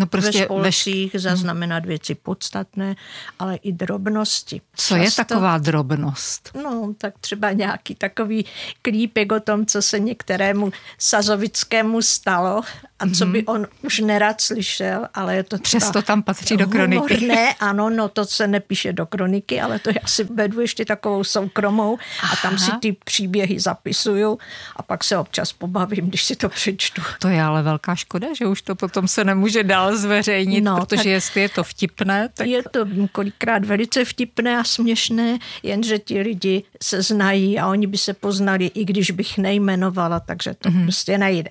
no 0.00 0.06
prostě 0.06 0.38
ve 0.38 0.44
spolcích, 0.44 1.12
veš... 1.12 1.22
zaznamenat 1.22 1.86
věci 1.86 2.14
podstatné, 2.14 2.96
ale 3.38 3.56
i 3.56 3.72
drobnosti. 3.72 4.60
Co 4.74 4.94
Často, 4.94 5.04
je 5.04 5.10
taková 5.26 5.58
drobnost? 5.58 6.50
No, 6.64 6.94
tak 6.98 7.14
třeba 7.20 7.52
nějaký 7.52 7.94
takový 7.94 8.46
klípek 8.82 9.32
o 9.32 9.40
tom, 9.40 9.66
co 9.66 9.82
se 9.82 9.98
některému 9.98 10.72
Sazovickému 10.98 12.02
stalo 12.02 12.62
a 12.98 13.08
co 13.18 13.26
by 13.26 13.38
mhm. 13.38 13.44
on 13.46 13.66
už 13.82 13.98
nerad 13.98 14.40
slyšel, 14.40 15.08
ale 15.14 15.36
je 15.36 15.42
to 15.42 15.58
třeba 15.58 15.80
Přesto 15.80 16.02
tam 16.02 16.22
patří 16.22 16.56
do 16.56 16.66
kroniky. 16.66 17.26
Ne, 17.26 17.54
ano, 17.54 17.90
no 17.90 18.08
to 18.08 18.24
se 18.24 18.46
nepíše 18.46 18.92
do 18.92 19.06
kroniky, 19.06 19.60
ale 19.60 19.78
to 19.78 19.90
já 19.90 20.06
si 20.06 20.24
vedu 20.24 20.60
ještě 20.60 20.84
takovou 20.84 21.24
soukromou 21.24 21.98
Aha. 22.22 22.32
a 22.32 22.48
tam 22.48 22.58
si 22.58 22.70
ty 22.80 22.96
příběhy 23.04 23.60
zapisuju 23.60 24.38
a 24.76 24.82
pak 24.82 25.04
se 25.04 25.18
občas 25.18 25.52
pobavím, 25.52 26.08
když 26.08 26.24
si 26.24 26.36
to 26.36 26.48
přečtu. 26.48 27.02
To 27.18 27.28
je 27.28 27.42
ale 27.42 27.62
velká 27.62 27.94
škoda, 27.94 28.28
že 28.38 28.46
už 28.46 28.62
to 28.62 28.74
potom 28.74 29.08
se 29.08 29.24
nemůže 29.24 29.64
dál 29.64 29.89
zveřejnit, 29.96 30.60
no, 30.60 30.76
protože 30.76 31.10
jestli 31.10 31.40
je 31.40 31.48
to 31.48 31.64
vtipné, 31.64 32.28
tak... 32.34 32.46
Je 32.46 32.62
to 32.62 32.86
kolikrát 33.12 33.64
velice 33.64 34.04
vtipné 34.04 34.58
a 34.58 34.64
směšné, 34.64 35.38
jenže 35.62 35.98
ti 35.98 36.20
lidi 36.20 36.62
se 36.82 37.02
znají 37.02 37.58
a 37.58 37.66
oni 37.66 37.86
by 37.86 37.98
se 37.98 38.14
poznali, 38.14 38.66
i 38.66 38.84
když 38.84 39.10
bych 39.10 39.38
nejmenovala, 39.38 40.20
takže 40.20 40.54
to 40.54 40.68
mm-hmm. 40.68 40.84
prostě 40.84 41.18
nejde. 41.18 41.50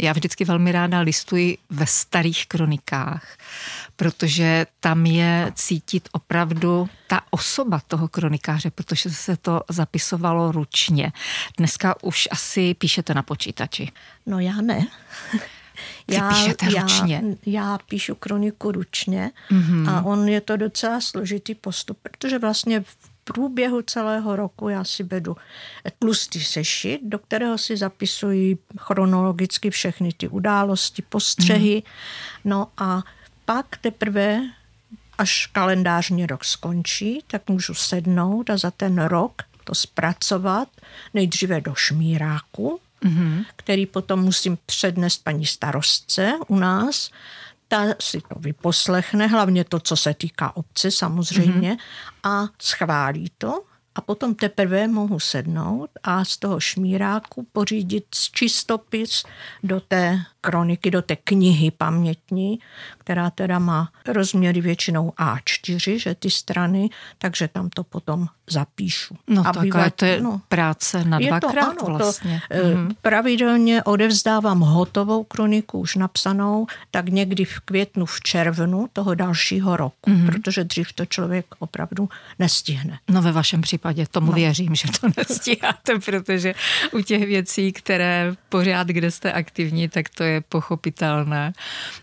Já 0.00 0.12
vždycky 0.12 0.44
velmi 0.44 0.72
rád 0.72 0.90
ráda 0.90 1.00
listuji 1.00 1.58
ve 1.70 1.86
starých 1.86 2.46
kronikách, 2.46 3.36
protože 3.96 4.66
tam 4.80 5.06
je 5.06 5.52
cítit 5.54 6.08
opravdu 6.12 6.88
ta 7.06 7.20
osoba 7.30 7.80
toho 7.86 8.08
kronikáře, 8.08 8.70
protože 8.70 9.10
se 9.10 9.36
to 9.36 9.60
zapisovalo 9.68 10.52
ručně. 10.52 11.12
Dneska 11.58 12.02
už 12.02 12.28
asi 12.30 12.74
píšete 12.74 13.14
na 13.14 13.22
počítači. 13.22 13.92
No 14.26 14.40
já 14.40 14.60
ne. 14.60 14.86
Vy 16.08 16.14
já, 16.14 16.28
píšete 16.28 16.66
ručně? 16.66 17.22
Já, 17.46 17.62
já 17.62 17.78
píšu 17.88 18.14
kroniku 18.14 18.72
ručně 18.72 19.30
mm-hmm. 19.50 19.90
a 19.90 20.02
on 20.02 20.28
je 20.28 20.40
to 20.40 20.56
docela 20.56 21.00
složitý 21.00 21.54
postup, 21.54 21.98
protože 22.02 22.38
vlastně 22.38 22.80
v 22.80 23.10
průběhu 23.24 23.82
celého 23.82 24.36
roku 24.36 24.68
já 24.68 24.84
si 24.84 25.02
vedu 25.02 25.36
tlustý 25.98 26.44
sešit, 26.44 27.00
do 27.02 27.18
kterého 27.18 27.58
si 27.58 27.76
zapisuji 27.76 28.58
chronologicky 28.78 29.70
všechny 29.70 30.12
ty 30.12 30.28
události, 30.28 31.02
postřehy. 31.02 31.74
Mm. 31.74 32.50
No 32.50 32.68
a 32.76 33.02
pak 33.44 33.76
teprve, 33.76 34.40
až 35.18 35.46
kalendářní 35.46 36.26
rok 36.26 36.44
skončí, 36.44 37.24
tak 37.26 37.48
můžu 37.48 37.74
sednout 37.74 38.50
a 38.50 38.56
za 38.56 38.70
ten 38.70 39.02
rok 39.04 39.42
to 39.64 39.74
zpracovat 39.74 40.68
nejdříve 41.14 41.60
do 41.60 41.74
šmíráku, 41.74 42.80
mm-hmm. 43.04 43.44
který 43.56 43.86
potom 43.86 44.20
musím 44.20 44.58
přednést 44.66 45.24
paní 45.24 45.46
starostce 45.46 46.32
u 46.48 46.56
nás 46.58 47.10
ta 47.68 47.84
si 48.00 48.20
to 48.20 48.34
vyposlechne, 48.40 49.26
hlavně 49.26 49.64
to, 49.64 49.80
co 49.80 49.96
se 49.96 50.14
týká 50.14 50.56
obce 50.56 50.90
samozřejmě, 50.90 51.72
mm-hmm. 51.72 52.30
a 52.30 52.48
schválí 52.62 53.32
to 53.38 53.62
a 53.94 54.00
potom 54.00 54.34
teprve 54.34 54.88
mohu 54.88 55.20
sednout 55.20 55.90
a 56.02 56.24
z 56.24 56.36
toho 56.36 56.60
šmíráku 56.60 57.46
pořídit 57.52 58.04
čistopis 58.10 59.24
do 59.62 59.80
té 59.80 60.18
kroniky, 60.40 60.90
do 60.90 61.02
té 61.02 61.16
knihy 61.16 61.70
pamětní, 61.70 62.58
která 62.98 63.30
teda 63.30 63.58
má 63.58 63.88
rozměry 64.08 64.60
většinou 64.60 65.10
A4, 65.10 65.98
že 65.98 66.14
ty 66.14 66.30
strany, 66.30 66.88
takže 67.18 67.48
tam 67.48 67.70
to 67.70 67.84
potom 67.84 68.26
zapíšu. 68.50 69.16
No 69.28 69.42
a 69.46 69.52
bývá, 69.52 69.90
to 69.90 70.04
je 70.04 70.20
no, 70.20 70.40
práce 70.48 71.04
na 71.04 71.18
dvakrát 71.18 71.74
to, 71.74 71.86
ano, 71.86 71.98
vlastně. 71.98 72.42
To, 72.48 72.56
mm-hmm. 72.56 72.94
Pravidelně 73.02 73.82
odevzdávám 73.82 74.60
hotovou 74.60 75.24
kroniku, 75.24 75.80
už 75.80 75.96
napsanou, 75.96 76.66
tak 76.90 77.08
někdy 77.08 77.44
v 77.44 77.60
květnu, 77.60 78.06
v 78.06 78.20
červnu 78.20 78.88
toho 78.92 79.14
dalšího 79.14 79.76
roku, 79.76 80.10
mm-hmm. 80.10 80.26
protože 80.26 80.64
dřív 80.64 80.92
to 80.92 81.06
člověk 81.06 81.46
opravdu 81.58 82.08
nestihne. 82.38 82.98
No 83.10 83.22
ve 83.22 83.32
vašem 83.32 83.60
případě 83.60 84.06
tomu 84.10 84.26
no. 84.26 84.32
věřím, 84.32 84.74
že 84.74 84.88
to 85.00 85.08
nestíháte, 85.16 85.98
protože 86.04 86.54
u 86.92 87.00
těch 87.00 87.26
věcí, 87.26 87.72
které 87.72 88.34
pořád, 88.48 88.86
kde 88.86 89.10
jste 89.10 89.32
aktivní, 89.32 89.88
tak 89.88 90.08
to 90.08 90.22
je 90.22 90.29
pochopitelné. 90.48 91.52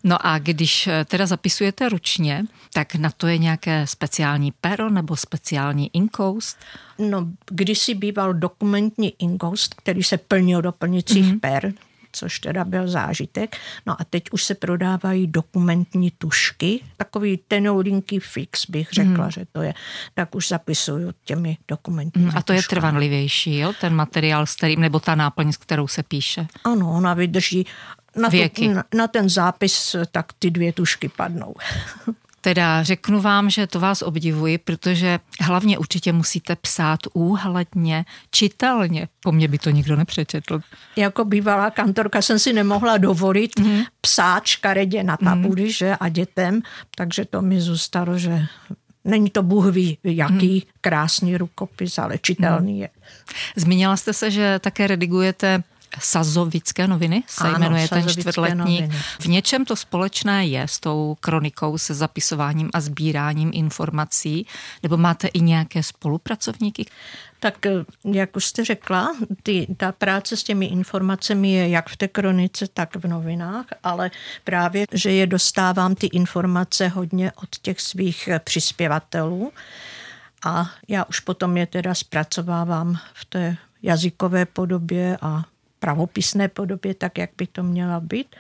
No 0.03 0.25
a 0.25 0.39
když 0.39 0.89
teda 1.05 1.25
zapisujete 1.25 1.89
ručně, 1.89 2.43
tak 2.74 2.96
na 2.96 3.10
to 3.17 3.27
je 3.27 3.38
nějaké 3.38 3.88
speciální 3.88 4.53
pero 4.62 4.89
nebo 4.89 5.15
speciální 5.15 5.89
inkoust? 5.93 6.57
No, 6.98 7.27
kdysi 7.51 7.93
býval 7.93 8.34
dokumentní 8.34 9.13
inkoust, 9.19 9.74
který 9.74 10.03
se 10.03 10.17
plnil 10.17 10.62
do 10.62 10.72
plnicích 10.72 11.25
mm-hmm. 11.25 11.39
per, 11.39 11.74
což 12.12 12.39
teda 12.39 12.63
byl 12.63 12.88
zážitek. 12.88 13.57
No 13.86 14.01
a 14.01 14.03
teď 14.03 14.24
už 14.31 14.43
se 14.43 14.55
prodávají 14.55 15.27
dokumentní 15.27 16.12
tušky, 16.12 16.79
takový 16.98 17.39
tenoulinky 17.48 18.19
fix 18.19 18.65
bych 18.69 18.89
řekla, 18.91 19.24
hmm. 19.24 19.31
že 19.31 19.46
to 19.51 19.62
je. 19.62 19.74
Tak 20.13 20.36
už 20.36 20.48
zapisuju 20.48 21.12
těmi 21.25 21.57
dokumentními 21.67 22.29
hmm, 22.29 22.38
A 22.38 22.41
to 22.41 22.53
tuškami. 22.53 22.57
je 22.57 22.63
trvanlivější, 22.69 23.57
jo? 23.57 23.74
ten 23.81 23.96
materiál, 23.96 24.46
s 24.46 24.55
kterým, 24.55 24.81
nebo 24.81 25.00
ta 25.00 25.15
náplň, 25.15 25.51
s 25.51 25.57
kterou 25.57 25.88
se 25.88 26.03
píše? 26.03 26.48
Ano, 26.63 26.91
ona 26.91 27.13
vydrží 27.13 27.65
na, 28.17 28.29
tu, 28.29 28.74
na, 28.74 28.83
na 28.95 29.07
ten 29.07 29.29
zápis, 29.29 29.95
tak 30.12 30.25
ty 30.39 30.51
dvě 30.51 30.74
tušky 30.74 31.09
padnou. 31.09 31.55
Teda 32.41 32.83
řeknu 32.83 33.21
vám, 33.21 33.50
že 33.50 33.67
to 33.67 33.79
vás 33.79 34.01
obdivuji, 34.01 34.57
protože 34.57 35.19
hlavně 35.41 35.77
určitě 35.77 36.13
musíte 36.13 36.55
psát 36.55 37.00
úhledně, 37.13 38.05
čitelně. 38.31 39.07
Po 39.24 39.31
mně 39.31 39.47
by 39.47 39.57
to 39.57 39.69
nikdo 39.69 39.95
nepřečetl. 39.95 40.59
Jako 40.95 41.25
bývalá 41.25 41.69
kantorka 41.69 42.21
jsem 42.21 42.39
si 42.39 42.53
nemohla 42.53 42.97
dovolit 42.97 43.59
mm. 43.59 43.81
psát 44.01 44.45
škaredě 44.45 45.03
na 45.03 45.17
tabuly, 45.17 45.63
mm. 45.63 45.69
že, 45.69 45.95
a 45.95 46.09
dětem, 46.09 46.62
takže 46.95 47.25
to 47.25 47.41
mi 47.41 47.62
zůstalo, 47.62 48.17
že 48.17 48.45
Není 49.07 49.29
to 49.29 49.43
Bůh 49.43 49.65
ví, 49.65 49.97
jaký 50.03 50.51
hmm. 50.51 50.62
krásný 50.81 51.38
rukopis, 51.38 51.97
ale 51.97 52.17
čitelný 52.17 52.71
hmm. 52.71 52.81
je. 52.81 52.89
Zmínila 53.55 53.97
jste 53.97 54.13
se, 54.13 54.31
že 54.31 54.59
také 54.59 54.88
redigujete 54.88 55.63
Sazovické 56.00 56.88
noviny 56.88 57.24
se 57.27 57.48
ano, 57.48 57.60
jmenuje 57.60 57.88
ten 57.88 58.10
čtvrtletní. 58.10 58.58
Noviny. 58.58 58.89
V 59.20 59.25
něčem 59.25 59.66
to 59.66 59.75
společné 59.75 60.46
je 60.46 60.63
s 60.68 60.80
tou 60.80 61.18
kronikou, 61.20 61.77
se 61.77 61.94
zapisováním 61.94 62.70
a 62.74 62.80
sbíráním 62.80 63.51
informací, 63.54 64.48
nebo 64.84 64.98
máte 64.98 65.27
i 65.27 65.42
nějaké 65.42 65.84
spolupracovníky? 65.84 66.86
Tak 67.39 67.66
eh, 67.66 67.72
jak 68.04 68.36
už 68.36 68.46
jste 68.46 68.66
řekla, 68.66 69.16
ty, 69.44 69.68
ta 69.77 69.92
práce 69.92 70.38
s 70.38 70.44
těmi 70.44 70.66
informacemi 70.66 71.51
je 71.51 71.70
jak 71.70 71.89
v 71.89 71.98
té 71.98 72.08
kronice, 72.08 72.68
tak 72.74 72.96
v 72.96 73.08
novinách, 73.08 73.66
ale 73.84 74.12
právě, 74.44 74.86
že 74.92 75.12
je 75.12 75.27
dostávám 75.27 75.96
ty 75.96 76.08
informace 76.08 76.88
hodně 76.88 77.32
od 77.32 77.50
těch 77.62 77.82
svých 77.82 78.27
eh, 78.27 78.39
přispěvatelů 78.39 79.51
a 80.46 80.70
já 80.88 81.04
už 81.04 81.20
potom 81.20 81.58
je 81.58 81.66
teda 81.68 81.94
zpracovávám 81.94 82.98
v 83.13 83.25
té 83.25 83.58
jazykové 83.84 84.46
podobě 84.46 85.18
a 85.22 85.44
pravopisné 85.79 86.48
podobě, 86.48 86.93
tak 86.93 87.17
jak 87.17 87.29
by 87.38 87.48
to 87.48 87.63
měla 87.63 88.00
být. 88.00 88.36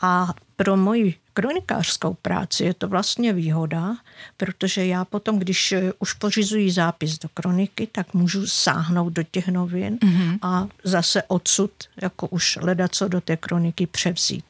A 0.00 0.34
pro 0.56 0.76
moji 0.76 1.14
kronikářskou 1.34 2.14
práci 2.14 2.64
je 2.64 2.74
to 2.74 2.88
vlastně 2.88 3.32
výhoda, 3.32 3.96
protože 4.36 4.86
já 4.86 5.04
potom, 5.04 5.38
když 5.38 5.74
už 5.98 6.12
pořizuji 6.12 6.70
zápis 6.70 7.18
do 7.18 7.28
kroniky, 7.34 7.88
tak 7.92 8.14
můžu 8.14 8.46
sáhnout 8.46 9.12
do 9.12 9.22
těch 9.22 9.48
novin 9.48 9.98
mm-hmm. 9.98 10.38
a 10.42 10.68
zase 10.84 11.22
odsud 11.22 11.70
jako 12.02 12.26
už 12.26 12.58
leda 12.62 12.88
co 12.88 13.08
do 13.08 13.20
té 13.20 13.36
kroniky 13.36 13.86
převzít. 13.86 14.44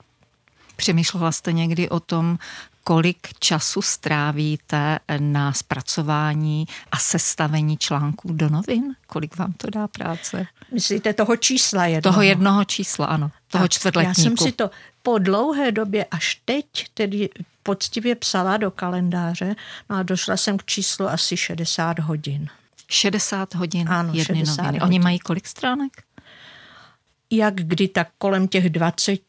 Přemýšlela 0.77 1.33
jste 1.33 1.53
někdy 1.53 1.89
o 1.89 2.01
tom, 2.01 2.39
kolik 2.85 3.29
času 3.39 3.83
strávíte 3.83 4.99
na 5.19 5.53
zpracování 5.53 6.67
a 6.93 6.99
sestavení 6.99 7.77
článků 7.77 8.33
do 8.33 8.49
novin? 8.49 8.95
Kolik 9.07 9.37
vám 9.37 9.53
to 9.53 9.71
dá 9.71 9.89
práce? 9.89 10.47
Myslíte 10.73 11.13
toho 11.13 11.37
čísla 11.37 11.87
jednoho? 11.87 12.13
Toho 12.13 12.23
jednoho 12.23 12.65
čísla, 12.65 13.07
ano. 13.07 13.31
Toho 13.49 13.69
čtvrtletníku. 13.69 14.21
Já 14.21 14.25
jsem 14.25 14.37
si 14.37 14.53
to 14.53 14.71
po 15.03 15.19
dlouhé 15.19 15.73
době 15.73 16.05
až 16.05 16.41
teď 16.45 16.67
tedy 16.95 17.29
poctivě 17.63 18.15
psala 18.15 18.57
do 18.57 18.71
kalendáře 18.71 19.57
no 19.91 19.97
a 19.97 20.03
došla 20.03 20.37
jsem 20.37 20.59
k 20.59 20.65
číslu 20.65 21.09
asi 21.09 21.37
60 21.37 21.99
hodin. 21.99 22.49
60 22.89 23.55
hodin 23.55 23.89
ano, 23.89 24.13
jedny 24.15 24.37
60 24.39 24.63
noviny. 24.63 24.79
Hodin. 24.79 24.83
Oni 24.83 24.99
mají 24.99 25.19
kolik 25.19 25.47
stránek? 25.47 26.03
Jak 27.31 27.55
kdy 27.55 27.89
tak 27.89 28.09
kolem 28.19 28.49
těch 28.49 28.71
20, 28.71 29.21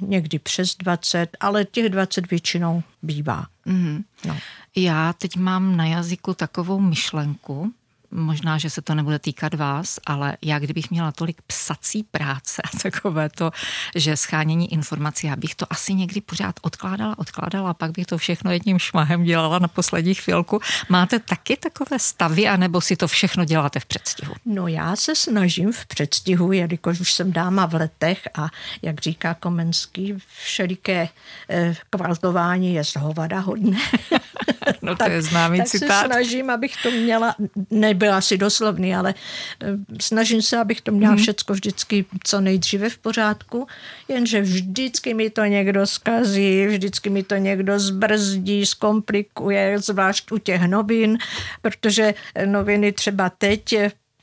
někdy 0.00 0.38
přes 0.38 0.76
20, 0.76 1.36
ale 1.40 1.64
těch 1.64 1.88
20 1.88 2.30
většinou 2.30 2.82
bývá. 3.02 3.46
Mm-hmm. 3.66 4.04
No. 4.24 4.36
Já 4.76 5.12
teď 5.12 5.36
mám 5.36 5.76
na 5.76 5.86
jazyku 5.86 6.34
takovou 6.34 6.80
myšlenku, 6.80 7.72
možná, 8.10 8.58
že 8.58 8.70
se 8.70 8.82
to 8.82 8.94
nebude 8.94 9.18
týkat 9.18 9.54
vás, 9.54 9.98
ale 10.06 10.36
já 10.42 10.58
kdybych 10.58 10.90
měla 10.90 11.12
tolik 11.12 11.42
psací 11.42 12.02
práce 12.02 12.62
a 12.62 12.78
takové 12.82 13.28
to, 13.28 13.50
že 13.94 14.16
schánění 14.16 14.72
informací, 14.72 15.26
já 15.26 15.36
bych 15.36 15.54
to 15.54 15.66
asi 15.70 15.94
někdy 15.94 16.20
pořád 16.20 16.60
odkládala, 16.62 17.18
odkládala 17.18 17.70
a 17.70 17.74
pak 17.74 17.90
bych 17.90 18.06
to 18.06 18.18
všechno 18.18 18.52
jedním 18.52 18.78
šmahem 18.78 19.24
dělala 19.24 19.58
na 19.58 19.68
poslední 19.68 20.14
chvilku. 20.14 20.60
Máte 20.88 21.18
taky 21.18 21.56
takové 21.56 21.98
stavy, 21.98 22.48
anebo 22.48 22.80
si 22.80 22.96
to 22.96 23.08
všechno 23.08 23.44
děláte 23.44 23.80
v 23.80 23.86
předstihu? 23.86 24.34
No 24.44 24.68
já 24.68 24.96
se 24.96 25.16
snažím 25.16 25.72
v 25.72 25.86
předstihu, 25.86 26.52
jelikož 26.52 27.00
už 27.00 27.12
jsem 27.12 27.32
dáma 27.32 27.66
v 27.66 27.74
letech 27.74 28.28
a 28.34 28.48
jak 28.82 29.00
říká 29.00 29.34
Komenský, 29.34 30.14
všeliké 30.42 31.08
eh, 31.48 31.74
kvaltování 31.90 32.74
je 32.74 32.84
z 32.84 32.96
hovada 32.96 33.40
hodné. 33.40 33.78
no 34.82 34.92
to 34.92 34.98
tak, 34.98 35.12
je 35.12 35.22
známý 35.22 35.58
tak 35.58 35.68
citát. 35.68 35.88
Tak 35.88 36.00
se 36.00 36.06
snažím, 36.06 36.50
abych 36.50 36.72
to 36.82 36.90
měla, 36.90 37.34
ne 37.70 37.90
nebyl 37.90 38.14
asi 38.14 38.38
doslovný, 38.38 38.94
ale 38.94 39.14
eh, 39.62 39.66
snažím 40.00 40.42
se, 40.42 40.58
abych 40.58 40.80
to 40.80 40.92
měla 40.92 41.12
mhm. 41.12 41.22
všecko 41.22 41.52
vždycky 41.52 42.04
co 42.24 42.40
nejdříve 42.40 42.88
v 42.88 42.98
pořádku, 42.98 43.66
jenže 44.08 44.40
vždycky 44.40 45.14
mi 45.14 45.30
to 45.30 45.44
někdo 45.44 45.86
zkazí, 45.86 46.66
vždycky 46.66 47.10
mi 47.10 47.22
to 47.22 47.34
někdo 47.34 47.78
zbrzdí, 47.78 48.66
zkomplikuje, 48.66 49.78
zvlášť 49.78 50.32
u 50.32 50.38
těch 50.38 50.62
novin, 50.62 51.18
protože 51.62 52.14
noviny 52.44 52.92
třeba 52.92 53.30
teď 53.30 53.74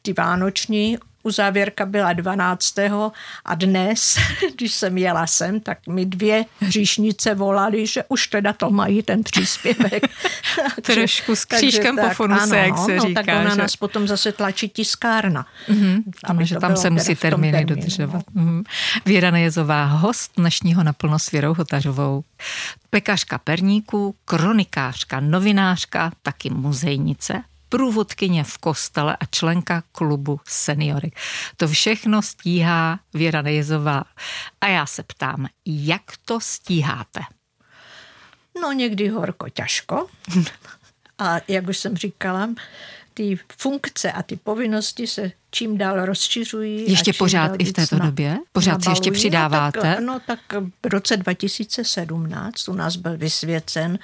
ty 0.01 0.13
vánoční 0.13 0.97
uzávěrka 1.27 1.85
byla 1.85 2.13
12. 2.13 2.79
a 3.45 3.55
dnes, 3.55 4.17
když 4.55 4.73
jsem 4.73 4.97
jela 4.97 5.27
sem, 5.27 5.59
tak 5.59 5.87
mi 5.87 6.05
dvě 6.05 6.45
hříšnice 6.59 7.35
volali, 7.35 7.87
že 7.87 8.03
už 8.07 8.27
teda 8.27 8.53
to 8.53 8.69
mají 8.69 9.03
ten 9.03 9.23
příspěvek. 9.23 10.03
Trošku 10.81 11.35
s 11.35 11.45
křížkem 11.45 11.97
po 11.97 12.09
funuse, 12.09 12.57
jak 12.57 12.77
se 12.77 12.95
no, 12.95 13.07
říká. 13.07 13.23
tak 13.23 13.35
ona 13.35 13.49
že... 13.49 13.55
nás 13.55 13.75
potom 13.75 14.07
zase 14.07 14.31
tlačí 14.31 14.69
tiskárna. 14.69 15.45
Mm-hmm, 15.69 16.03
tam, 16.27 16.45
že 16.45 16.55
tam 16.55 16.75
se 16.75 16.89
musí 16.89 17.15
termíny, 17.15 17.51
termínu, 17.51 17.75
dodržovat. 17.75 18.23
No. 18.33 18.43
Mm-hmm. 18.43 18.63
Věra 19.05 19.31
Nejezová, 19.31 19.85
host 19.85 20.31
dnešního 20.37 20.83
naplno 20.83 21.19
s 21.19 21.31
Věrou 21.31 21.53
Hotařovou. 21.53 22.23
Pekařka 22.89 23.37
perníků, 23.37 24.15
kronikářka, 24.25 25.19
novinářka, 25.19 26.11
taky 26.21 26.49
muzejnice, 26.49 27.43
průvodkyně 27.69 28.43
v 28.43 28.57
kostele 28.57 29.17
a 29.19 29.25
členka 29.25 29.83
klubu 29.91 30.39
seniorek. 30.47 31.15
To 31.57 31.67
všechno 31.67 32.21
stíhá 32.21 32.99
Věra 33.13 33.41
Nejezová. 33.41 34.03
A 34.61 34.67
já 34.67 34.85
se 34.85 35.03
ptám, 35.03 35.47
jak 35.65 36.01
to 36.25 36.39
stíháte? 36.39 37.19
No 38.61 38.71
někdy 38.71 39.07
horko 39.07 39.49
těžko. 39.49 40.07
A 41.19 41.39
jak 41.47 41.67
už 41.67 41.77
jsem 41.77 41.97
říkala, 41.97 42.49
ty 43.13 43.39
funkce 43.57 44.11
a 44.11 44.23
ty 44.23 44.35
povinnosti 44.35 45.07
se 45.07 45.31
čím 45.51 45.77
dál 45.77 46.05
rozšiřují. 46.05 46.91
Ještě 46.91 47.13
pořád 47.13 47.51
i 47.57 47.65
v 47.65 47.73
této 47.73 47.97
na, 47.97 48.05
době? 48.05 48.37
Pořád 48.51 48.71
nabalují. 48.71 48.83
si 48.83 48.89
ještě 48.91 49.11
přidáváte? 49.11 49.97
No 50.01 50.19
tak, 50.19 50.39
no 50.49 50.59
tak 50.59 50.63
v 50.85 50.87
roce 50.93 51.17
2017 51.17 52.67
u 52.67 52.73
nás 52.73 52.95
byl 52.95 53.17
vysvěcen 53.17 53.99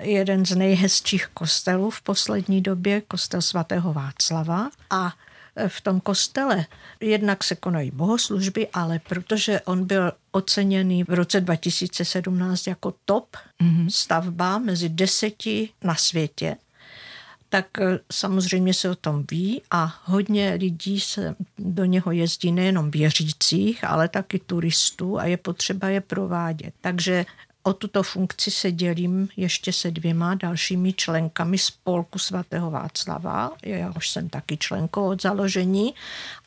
jeden 0.00 0.46
z 0.46 0.56
nejhezčích 0.56 1.26
kostelů 1.26 1.90
v 1.90 2.02
poslední 2.02 2.60
době, 2.60 3.00
kostel 3.00 3.42
svatého 3.42 3.92
Václava. 3.92 4.70
A 4.90 5.12
v 5.68 5.80
tom 5.80 6.00
kostele 6.00 6.66
jednak 7.00 7.44
se 7.44 7.54
konají 7.54 7.90
bohoslužby, 7.90 8.68
ale 8.68 8.98
protože 8.98 9.60
on 9.60 9.84
byl 9.84 10.12
oceněný 10.32 11.04
v 11.04 11.14
roce 11.14 11.40
2017 11.40 12.66
jako 12.66 12.94
top 13.04 13.36
mm-hmm. 13.62 13.88
stavba 13.90 14.58
mezi 14.58 14.88
deseti 14.88 15.68
na 15.84 15.94
světě, 15.94 16.56
tak 17.48 17.78
e, 17.78 17.98
samozřejmě 18.12 18.74
se 18.74 18.90
o 18.90 18.94
tom 18.94 19.24
ví 19.30 19.62
a 19.70 20.00
hodně 20.04 20.56
lidí 20.60 21.00
se 21.00 21.34
do 21.58 21.84
něho 21.84 22.12
jezdí 22.12 22.52
nejenom 22.52 22.90
věřících, 22.90 23.84
ale 23.84 24.08
taky 24.08 24.38
turistů 24.38 25.18
a 25.18 25.24
je 25.24 25.36
potřeba 25.36 25.88
je 25.88 26.00
provádět. 26.00 26.74
Takže 26.80 27.26
O 27.68 27.72
tuto 27.72 28.02
funkci 28.02 28.50
se 28.50 28.72
dělím 28.72 29.28
ještě 29.36 29.72
se 29.72 29.90
dvěma 29.90 30.34
dalšími 30.34 30.92
členkami 30.92 31.58
spolku 31.58 32.18
svatého 32.18 32.70
Václava. 32.70 33.50
Já 33.62 33.92
už 33.96 34.10
jsem 34.10 34.28
taky 34.28 34.56
členkou 34.56 35.08
od 35.08 35.22
založení 35.22 35.94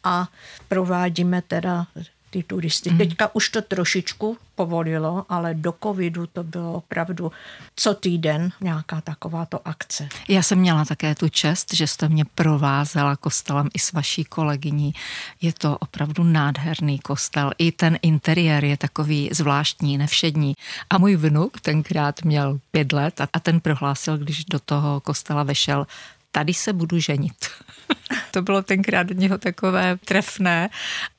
a 0.03 0.27
provádíme 0.67 1.41
teda 1.41 1.87
ty 2.31 2.43
turisty. 2.43 2.91
Mm. 2.91 2.97
Teďka 2.97 3.35
už 3.35 3.49
to 3.49 3.61
trošičku 3.61 4.37
povolilo, 4.55 5.25
ale 5.29 5.53
do 5.53 5.73
covidu 5.83 6.27
to 6.27 6.43
bylo 6.43 6.73
opravdu 6.73 7.31
co 7.75 7.93
týden 7.93 8.51
nějaká 8.61 9.01
takováto 9.01 9.67
akce. 9.67 10.09
Já 10.29 10.43
jsem 10.43 10.59
měla 10.59 10.85
také 10.85 11.15
tu 11.15 11.29
čest, 11.29 11.73
že 11.73 11.87
jste 11.87 12.09
mě 12.09 12.25
provázela 12.25 13.15
kostelem 13.15 13.69
i 13.73 13.79
s 13.79 13.91
vaší 13.93 14.23
kolegyní. 14.23 14.93
Je 15.41 15.53
to 15.53 15.77
opravdu 15.77 16.23
nádherný 16.23 16.99
kostel. 16.99 17.51
I 17.57 17.71
ten 17.71 17.99
interiér 18.01 18.65
je 18.65 18.77
takový 18.77 19.29
zvláštní, 19.33 19.97
nevšední. 19.97 20.53
A 20.89 20.97
můj 20.97 21.15
vnuk 21.15 21.59
tenkrát 21.61 22.21
měl 22.23 22.59
pět 22.71 22.91
let 22.91 23.21
a 23.33 23.39
ten 23.39 23.59
prohlásil, 23.59 24.17
když 24.17 24.45
do 24.45 24.59
toho 24.59 24.99
kostela 24.99 25.43
vešel, 25.43 25.87
tady 26.31 26.53
se 26.53 26.73
budu 26.73 26.99
ženit. 26.99 27.47
to 28.31 28.41
bylo 28.41 28.61
tenkrát 28.61 29.11
od 29.11 29.17
něho 29.17 29.37
takové 29.37 29.97
trefné 30.05 30.69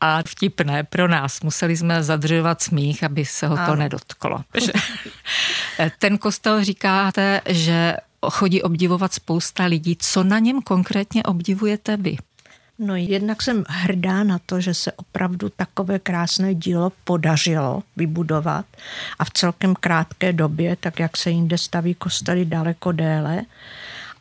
a 0.00 0.22
vtipné 0.22 0.84
pro 0.84 1.08
nás. 1.08 1.40
Museli 1.40 1.76
jsme 1.76 2.02
zadržovat 2.02 2.62
smích, 2.62 3.04
aby 3.04 3.24
se 3.24 3.46
ho 3.46 3.56
to 3.56 3.62
ano. 3.62 3.76
nedotklo. 3.76 4.44
Ten 5.98 6.18
kostel 6.18 6.64
říkáte, 6.64 7.40
že 7.46 7.96
chodí 8.30 8.62
obdivovat 8.62 9.12
spousta 9.12 9.64
lidí. 9.64 9.96
Co 10.00 10.24
na 10.24 10.38
něm 10.38 10.62
konkrétně 10.62 11.22
obdivujete 11.22 11.96
vy? 11.96 12.16
No 12.78 12.96
jednak 12.96 13.42
jsem 13.42 13.64
hrdá 13.68 14.24
na 14.24 14.38
to, 14.46 14.60
že 14.60 14.74
se 14.74 14.92
opravdu 14.92 15.48
takové 15.48 15.98
krásné 15.98 16.54
dílo 16.54 16.92
podařilo 17.04 17.82
vybudovat 17.96 18.66
a 19.18 19.24
v 19.24 19.30
celkem 19.30 19.74
krátké 19.74 20.32
době, 20.32 20.76
tak 20.76 20.98
jak 20.98 21.16
se 21.16 21.30
jinde 21.30 21.58
staví 21.58 21.94
kostely 21.94 22.44
daleko 22.44 22.92
déle. 22.92 23.42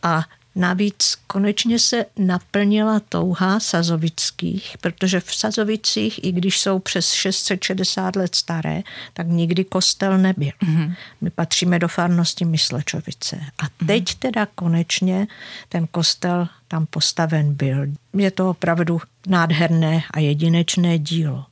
A 0.04 0.23
Navíc 0.56 1.18
konečně 1.28 1.80
se 1.80 2.06
naplnila 2.18 3.00
touha 3.00 3.60
Sazovických, 3.60 4.78
protože 4.82 5.20
v 5.20 5.36
Sazovicích, 5.36 6.24
i 6.24 6.32
když 6.32 6.60
jsou 6.60 6.80
přes 6.80 7.12
660 7.12 8.16
let 8.16 8.36
staré, 8.36 8.82
tak 9.14 9.28
nikdy 9.28 9.64
kostel 9.64 10.18
nebyl. 10.18 10.52
Mm-hmm. 10.64 10.96
My 11.22 11.30
patříme 11.30 11.80
do 11.80 11.88
farnosti 11.88 12.46
Myslečovice. 12.46 13.36
A 13.36 13.64
mhm. 13.64 13.88
teď 13.88 14.16
teda 14.16 14.48
konečně 14.56 15.28
ten 15.70 15.88
kostel 15.88 16.48
tam 16.68 16.86
postaven 16.86 17.54
byl. 17.54 17.86
Je 18.14 18.32
to 18.32 18.50
opravdu 18.50 19.02
nádherné 19.28 20.04
a 20.12 20.20
jedinečné 20.20 21.00
dílo. 21.00 21.46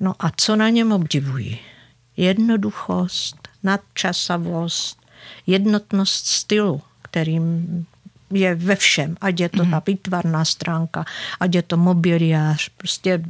No 0.00 0.14
a 0.18 0.30
co 0.36 0.56
na 0.56 0.68
něm 0.68 0.92
obdivuji? 0.92 1.58
Jednoduchost, 2.16 3.48
nadčasavost, 3.62 5.00
jednotnost 5.46 6.26
stylu, 6.26 6.82
kterým 7.02 7.86
je 8.32 8.54
ve 8.54 8.76
všem, 8.76 9.16
ať 9.20 9.40
je 9.40 9.48
to 9.48 9.64
ta 9.66 9.82
výtvarná 9.86 10.44
stránka, 10.44 11.04
ať 11.40 11.54
je 11.54 11.62
to 11.62 11.76
mobiliář, 11.76 12.68
prostě 12.76 13.22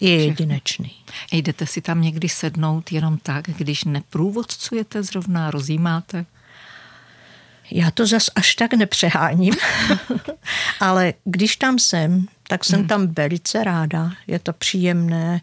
je 0.00 0.24
jedinečný. 0.24 0.92
Jdete 1.32 1.66
si 1.66 1.80
tam 1.80 2.02
někdy 2.02 2.28
sednout 2.28 2.92
jenom 2.92 3.18
tak, 3.18 3.44
když 3.44 3.84
neprůvodcujete 3.84 5.02
zrovna, 5.02 5.50
rozjímáte? 5.50 6.26
Já 7.70 7.90
to 7.90 8.06
zas 8.06 8.30
až 8.34 8.54
tak 8.54 8.74
nepřeháním, 8.74 9.54
ale 10.80 11.14
když 11.24 11.56
tam 11.56 11.78
jsem, 11.78 12.26
tak 12.48 12.64
jsem 12.64 12.78
hmm. 12.78 12.88
tam 12.88 13.06
velice 13.06 13.64
ráda, 13.64 14.10
je 14.26 14.38
to 14.38 14.52
příjemné. 14.52 15.40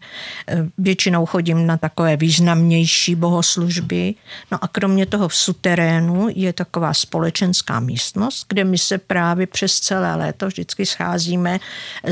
Eh, 0.48 0.56
většinou 0.78 1.26
chodím 1.26 1.66
na 1.66 1.76
takové 1.76 2.16
významnější 2.16 3.14
bohoslužby. 3.14 4.14
No 4.52 4.64
a 4.64 4.68
kromě 4.68 5.06
toho 5.06 5.28
v 5.28 5.34
suterénu 5.34 6.28
je 6.34 6.52
taková 6.52 6.94
společenská 6.94 7.80
místnost, 7.80 8.46
kde 8.48 8.64
my 8.64 8.78
se 8.78 8.98
právě 8.98 9.46
přes 9.46 9.80
celé 9.80 10.14
léto 10.14 10.46
vždycky 10.46 10.86
scházíme 10.86 11.60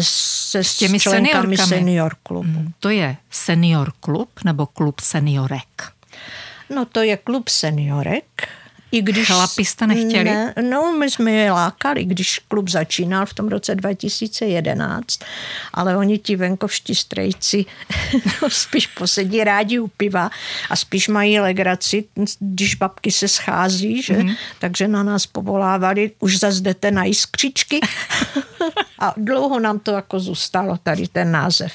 se 0.01 0.65
s 0.65 0.77
těmi 0.77 1.01
členkami 1.01 1.57
senior 1.57 2.17
klubu. 2.23 2.59
Hmm. 2.59 2.73
To 2.81 2.89
je 2.89 3.17
senior 3.31 3.93
klub 4.01 4.31
nebo 4.45 4.67
klub 4.67 5.01
seniorek? 5.01 5.93
No 6.75 6.85
to 6.85 7.03
je 7.03 7.17
klub 7.17 7.49
seniorek, 7.49 8.49
i 8.93 9.03
když... 9.03 9.27
Chlapi 9.27 9.65
jste 9.65 9.87
nechtěli? 9.87 10.25
Ne, 10.25 10.55
no, 10.71 10.93
my 10.93 11.11
jsme 11.11 11.33
je 11.33 11.53
lákali, 11.53 12.05
když 12.05 12.39
klub 12.39 12.69
začínal 12.69 13.27
v 13.27 13.35
tom 13.35 13.49
roce 13.49 13.75
2011, 13.75 15.19
ale 15.75 15.97
oni 15.97 16.19
ti 16.19 16.37
venkovští 16.37 16.95
strejci 16.95 17.65
no, 18.43 18.51
spíš 18.51 18.87
posedí 18.87 19.45
rádi 19.45 19.79
u 19.79 19.89
piva 19.89 20.31
a 20.71 20.77
spíš 20.77 21.09
mají 21.09 21.41
legraci, 21.41 22.05
když 22.39 22.75
babky 22.75 23.13
se 23.13 23.29
schází, 23.29 24.03
že? 24.03 24.15
Mm-hmm. 24.15 24.37
takže 24.59 24.89
na 24.89 25.03
nás 25.03 25.27
povolávali, 25.27 26.11
už 26.21 26.39
zase 26.39 26.61
jdete 26.61 26.91
na 26.91 27.05
jiskřičky 27.05 27.81
a 28.99 29.15
dlouho 29.17 29.61
nám 29.61 29.79
to 29.79 29.91
jako 29.91 30.21
zůstalo, 30.21 30.79
tady 30.83 31.09
ten 31.09 31.33
název. 31.33 31.73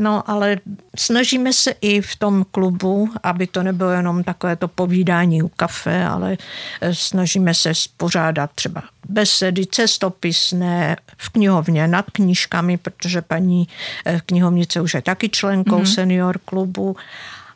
No 0.00 0.30
ale 0.30 0.58
snažíme 0.98 1.52
se 1.52 1.74
i 1.80 2.00
v 2.00 2.16
tom 2.16 2.44
klubu, 2.50 3.10
aby 3.22 3.46
to 3.46 3.62
nebylo 3.62 3.90
jenom 3.90 4.24
takové 4.24 4.56
to 4.56 4.68
povídání 4.68 5.42
u 5.42 5.48
kafe, 5.48 6.04
ale 6.04 6.36
eh, 6.80 6.94
snažíme 6.94 7.54
se 7.54 7.72
pořádat 7.96 8.50
třeba 8.54 8.82
besedy 9.08 9.66
cestopisné 9.66 10.96
v 11.16 11.28
knihovně 11.28 11.88
nad 11.88 12.10
knížkami, 12.10 12.76
protože 12.76 13.22
paní 13.22 13.68
eh, 14.06 14.20
knihovnice 14.26 14.80
už 14.80 14.94
je 14.94 15.02
taky 15.02 15.28
členkou 15.28 15.80
mm-hmm. 15.80 15.94
senior 15.94 16.38
klubu 16.44 16.96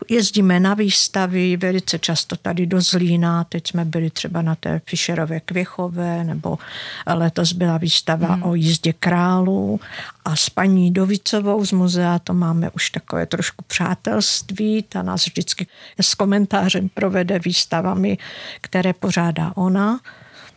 Jezdíme 0.09 0.61
na 0.61 0.75
výstavy, 0.75 1.57
velice 1.57 1.99
často 1.99 2.37
tady 2.37 2.67
do 2.67 2.81
Zlína, 2.81 3.45
teď 3.45 3.69
jsme 3.69 3.85
byli 3.85 4.11
třeba 4.11 4.43
na 4.43 4.55
té 4.55 4.81
Fischerové 4.87 5.41
Kvěchové, 5.41 6.25
nebo 6.25 6.59
letos 7.07 7.53
byla 7.53 7.79
výstava 7.79 8.35
hmm. 8.35 8.43
o 8.43 8.55
jízdě 8.55 8.93
králů 8.93 9.81
a 10.25 10.37
s 10.37 10.51
paní 10.51 10.91
Dovicovou 10.91 11.65
z 11.65 11.73
muzea 11.73 12.19
to 12.19 12.35
máme 12.35 12.71
už 12.71 12.91
takové 12.91 13.27
trošku 13.27 13.65
přátelství, 13.67 14.83
ta 14.83 15.03
nás 15.03 15.27
vždycky 15.27 15.67
s 16.01 16.15
komentářem 16.15 16.89
provede 16.89 17.39
výstavami, 17.39 18.19
které 18.61 18.93
pořádá 18.93 19.53
ona. 19.55 20.01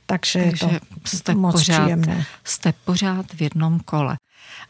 Takže, 0.06 0.44
Takže 0.44 0.66
je 0.66 0.80
to 0.80 1.18
jste 1.18 1.36
moc 1.36 1.56
pořád, 1.56 1.82
příjemné. 1.82 2.26
Jste 2.44 2.74
pořád 2.86 3.26
v 3.34 3.42
jednom 3.42 3.80
kole. 3.80 4.18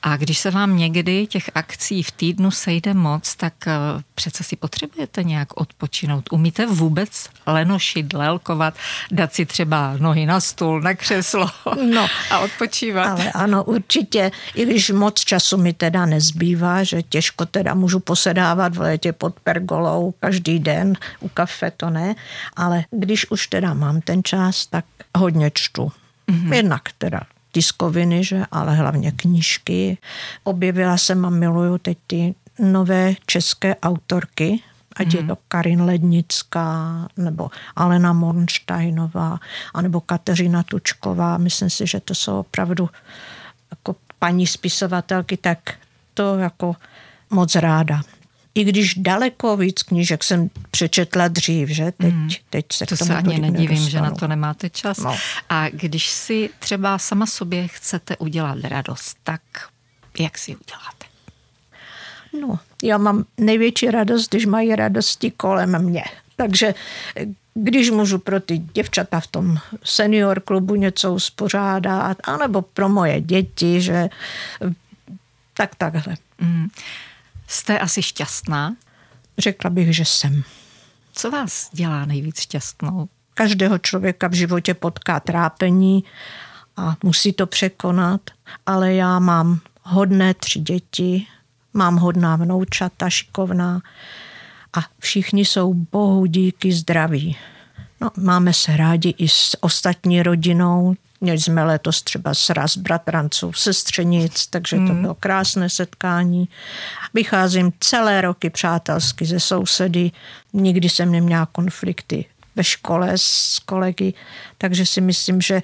A 0.03 0.17
když 0.17 0.37
se 0.39 0.51
vám 0.51 0.77
někdy 0.77 1.27
těch 1.27 1.49
akcí 1.55 2.03
v 2.03 2.11
týdnu 2.11 2.51
sejde 2.51 2.93
moc, 2.93 3.35
tak 3.35 3.53
eh, 3.67 3.73
přece 4.15 4.43
si 4.43 4.55
potřebujete 4.55 5.23
nějak 5.23 5.61
odpočinout. 5.61 6.31
Umíte 6.31 6.65
vůbec 6.65 7.29
lenošit, 7.47 8.13
lelkovat, 8.13 8.73
dát 9.11 9.33
si 9.33 9.45
třeba 9.45 9.97
nohy 9.97 10.25
na 10.25 10.39
stůl, 10.39 10.81
na 10.81 10.93
křeslo 10.93 11.49
no, 11.93 12.07
a 12.31 12.39
odpočívat? 12.39 13.07
Ale 13.07 13.31
ano, 13.31 13.63
určitě, 13.63 14.31
i 14.55 14.65
když 14.65 14.89
moc 14.89 15.19
času 15.19 15.57
mi 15.57 15.73
teda 15.73 16.05
nezbývá, 16.05 16.83
že 16.83 17.03
těžko 17.03 17.45
teda 17.45 17.73
můžu 17.73 17.99
posedávat 17.99 18.75
v 18.75 18.81
létě 18.81 19.13
pod 19.13 19.39
pergolou 19.39 20.13
každý 20.19 20.59
den, 20.59 20.93
u 21.19 21.29
kafe 21.29 21.71
to 21.71 21.89
ne, 21.89 22.15
ale 22.55 22.83
když 22.91 23.31
už 23.31 23.47
teda 23.47 23.73
mám 23.73 24.01
ten 24.01 24.23
čas, 24.23 24.65
tak 24.65 24.85
hodně 25.17 25.51
čtu. 25.53 25.91
Mm-hmm. 26.31 26.53
Jednak 26.53 26.81
teda 26.97 27.21
tiskoviny, 27.51 28.23
že, 28.23 28.43
ale 28.51 28.75
hlavně 28.75 29.11
knížky. 29.11 29.97
Objevila 30.43 30.97
jsem 30.97 31.25
a 31.25 31.29
miluju 31.29 31.77
teď 31.77 31.97
ty 32.07 32.35
nové 32.59 33.13
české 33.25 33.75
autorky, 33.75 34.63
ať 34.95 35.07
mm. 35.07 35.15
je 35.15 35.19
mhm. 35.19 35.27
to 35.27 35.37
Karin 35.47 35.81
Lednická, 35.81 37.07
nebo 37.17 37.49
Alena 37.75 38.13
Mornsteinová, 38.13 39.39
anebo 39.73 40.01
Kateřina 40.01 40.63
Tučková. 40.63 41.37
Myslím 41.37 41.69
si, 41.69 41.87
že 41.87 41.99
to 41.99 42.15
jsou 42.15 42.39
opravdu 42.39 42.89
jako 43.71 43.95
paní 44.19 44.47
spisovatelky, 44.47 45.37
tak 45.37 45.73
to 46.13 46.37
jako 46.37 46.75
moc 47.29 47.55
ráda 47.55 48.01
i 48.57 48.63
když 48.63 48.95
daleko 48.95 49.57
víc 49.57 49.83
knížek 49.83 50.23
jsem 50.23 50.49
přečetla 50.71 51.27
dřív, 51.27 51.69
že 51.69 51.91
teď, 51.91 52.13
mm. 52.13 52.29
teď 52.49 52.65
se 52.73 52.85
to 52.85 52.95
k 52.95 52.97
tomu 52.99 53.11
se 53.11 53.17
ani 53.17 53.39
nedivím, 53.39 53.89
že 53.89 54.01
na 54.01 54.11
to 54.11 54.27
nemáte 54.27 54.69
čas. 54.69 54.97
No. 54.97 55.15
A 55.49 55.69
když 55.69 56.09
si 56.09 56.49
třeba 56.59 56.97
sama 56.97 57.25
sobě 57.25 57.67
chcete 57.67 58.17
udělat 58.17 58.57
radost, 58.63 59.17
tak 59.23 59.41
jak 60.19 60.37
si 60.37 60.55
uděláte? 60.55 61.05
No, 62.41 62.59
já 62.83 62.97
mám 62.97 63.25
největší 63.37 63.91
radost, 63.91 64.29
když 64.29 64.45
mají 64.45 64.75
radosti 64.75 65.31
kolem 65.31 65.83
mě. 65.83 66.03
Takže 66.35 66.75
když 67.53 67.89
můžu 67.89 68.17
pro 68.17 68.39
ty 68.39 68.57
děvčata 68.57 69.19
v 69.19 69.27
tom 69.27 69.57
senior 69.83 70.39
klubu 70.39 70.75
něco 70.75 71.13
uspořádat, 71.13 72.17
anebo 72.23 72.61
pro 72.61 72.89
moje 72.89 73.21
děti, 73.21 73.81
že 73.81 74.09
tak 75.53 75.75
takhle. 75.75 76.15
Mm. 76.41 76.67
Jste 77.47 77.79
asi 77.79 78.03
šťastná? 78.03 78.75
Řekla 79.37 79.69
bych, 79.69 79.95
že 79.95 80.05
jsem. 80.05 80.43
Co 81.13 81.31
vás 81.31 81.69
dělá 81.73 82.05
nejvíc 82.05 82.39
šťastnou? 82.39 83.09
Každého 83.33 83.77
člověka 83.77 84.27
v 84.27 84.33
životě 84.33 84.73
potká 84.73 85.19
trápení 85.19 86.03
a 86.77 86.95
musí 87.03 87.33
to 87.33 87.47
překonat, 87.47 88.21
ale 88.65 88.93
já 88.93 89.19
mám 89.19 89.59
hodné 89.83 90.33
tři 90.33 90.59
děti, 90.59 91.27
mám 91.73 91.95
hodná 91.95 92.35
vnoučata, 92.35 93.09
šikovná 93.09 93.81
a 94.73 94.79
všichni 94.99 95.45
jsou 95.45 95.73
bohu 95.73 96.25
díky 96.25 96.73
zdraví. 96.73 97.37
No, 98.01 98.11
máme 98.17 98.53
se 98.53 98.77
rádi 98.77 99.15
i 99.17 99.29
s 99.29 99.57
ostatní 99.63 100.23
rodinou, 100.23 100.95
Měli 101.21 101.39
jsme 101.39 101.63
letos 101.63 102.01
třeba 102.01 102.33
sraz 102.33 102.77
bratranců, 102.77 103.53
sestřenic, 103.53 104.47
takže 104.47 104.75
to 104.75 104.81
hmm. 104.81 105.01
bylo 105.01 105.15
krásné 105.15 105.69
setkání. 105.69 106.49
Vycházím 107.13 107.73
celé 107.79 108.21
roky 108.21 108.49
přátelsky 108.49 109.25
ze 109.25 109.39
sousedy, 109.39 110.11
nikdy 110.53 110.89
jsem 110.89 111.11
neměla 111.11 111.45
konflikty 111.45 112.25
ve 112.55 112.63
škole 112.63 113.11
s 113.15 113.59
kolegy, 113.65 114.13
takže 114.57 114.85
si 114.85 115.01
myslím, 115.01 115.41
že 115.41 115.61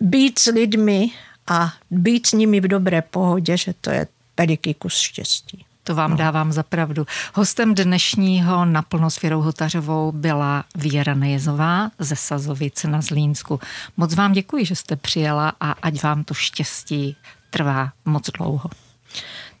být 0.00 0.38
s 0.38 0.46
lidmi 0.46 1.10
a 1.46 1.72
být 1.90 2.26
s 2.26 2.32
nimi 2.32 2.60
v 2.60 2.68
dobré 2.68 3.02
pohodě, 3.02 3.56
že 3.56 3.74
to 3.80 3.90
je 3.90 4.06
veliký 4.38 4.74
kus 4.74 4.94
štěstí. 4.94 5.64
To 5.88 5.94
vám 5.94 6.10
no. 6.10 6.16
dávám 6.16 6.52
za 6.52 6.62
pravdu. 6.62 7.06
Hostem 7.34 7.74
dnešního 7.74 8.64
naplno 8.64 9.10
s 9.10 9.20
Věrou 9.20 9.40
Hotařovou 9.40 10.12
byla 10.12 10.64
Věra 10.76 11.14
Nejezová 11.14 11.90
ze 11.98 12.16
Sazovic 12.16 12.84
na 12.84 13.00
Zlínsku. 13.00 13.60
Moc 13.96 14.14
vám 14.14 14.32
děkuji, 14.32 14.64
že 14.64 14.76
jste 14.76 14.96
přijela 14.96 15.52
a 15.60 15.72
ať 15.72 16.02
vám 16.02 16.24
to 16.24 16.34
štěstí 16.34 17.16
trvá 17.50 17.92
moc 18.04 18.30
dlouho. 18.30 18.70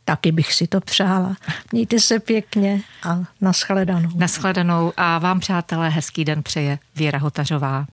Taky 0.04 0.32
bych 0.32 0.54
si 0.54 0.66
to 0.66 0.80
přála. 0.80 1.36
Mějte 1.72 2.00
se 2.00 2.18
pěkně 2.18 2.80
a 3.02 3.18
naschledanou. 3.40 4.10
Naschledanou 4.14 4.92
a 4.96 5.18
vám, 5.18 5.40
přátelé, 5.40 5.88
hezký 5.88 6.24
den 6.24 6.42
přeje 6.42 6.78
Věra 6.96 7.18
Hotařová. 7.18 7.86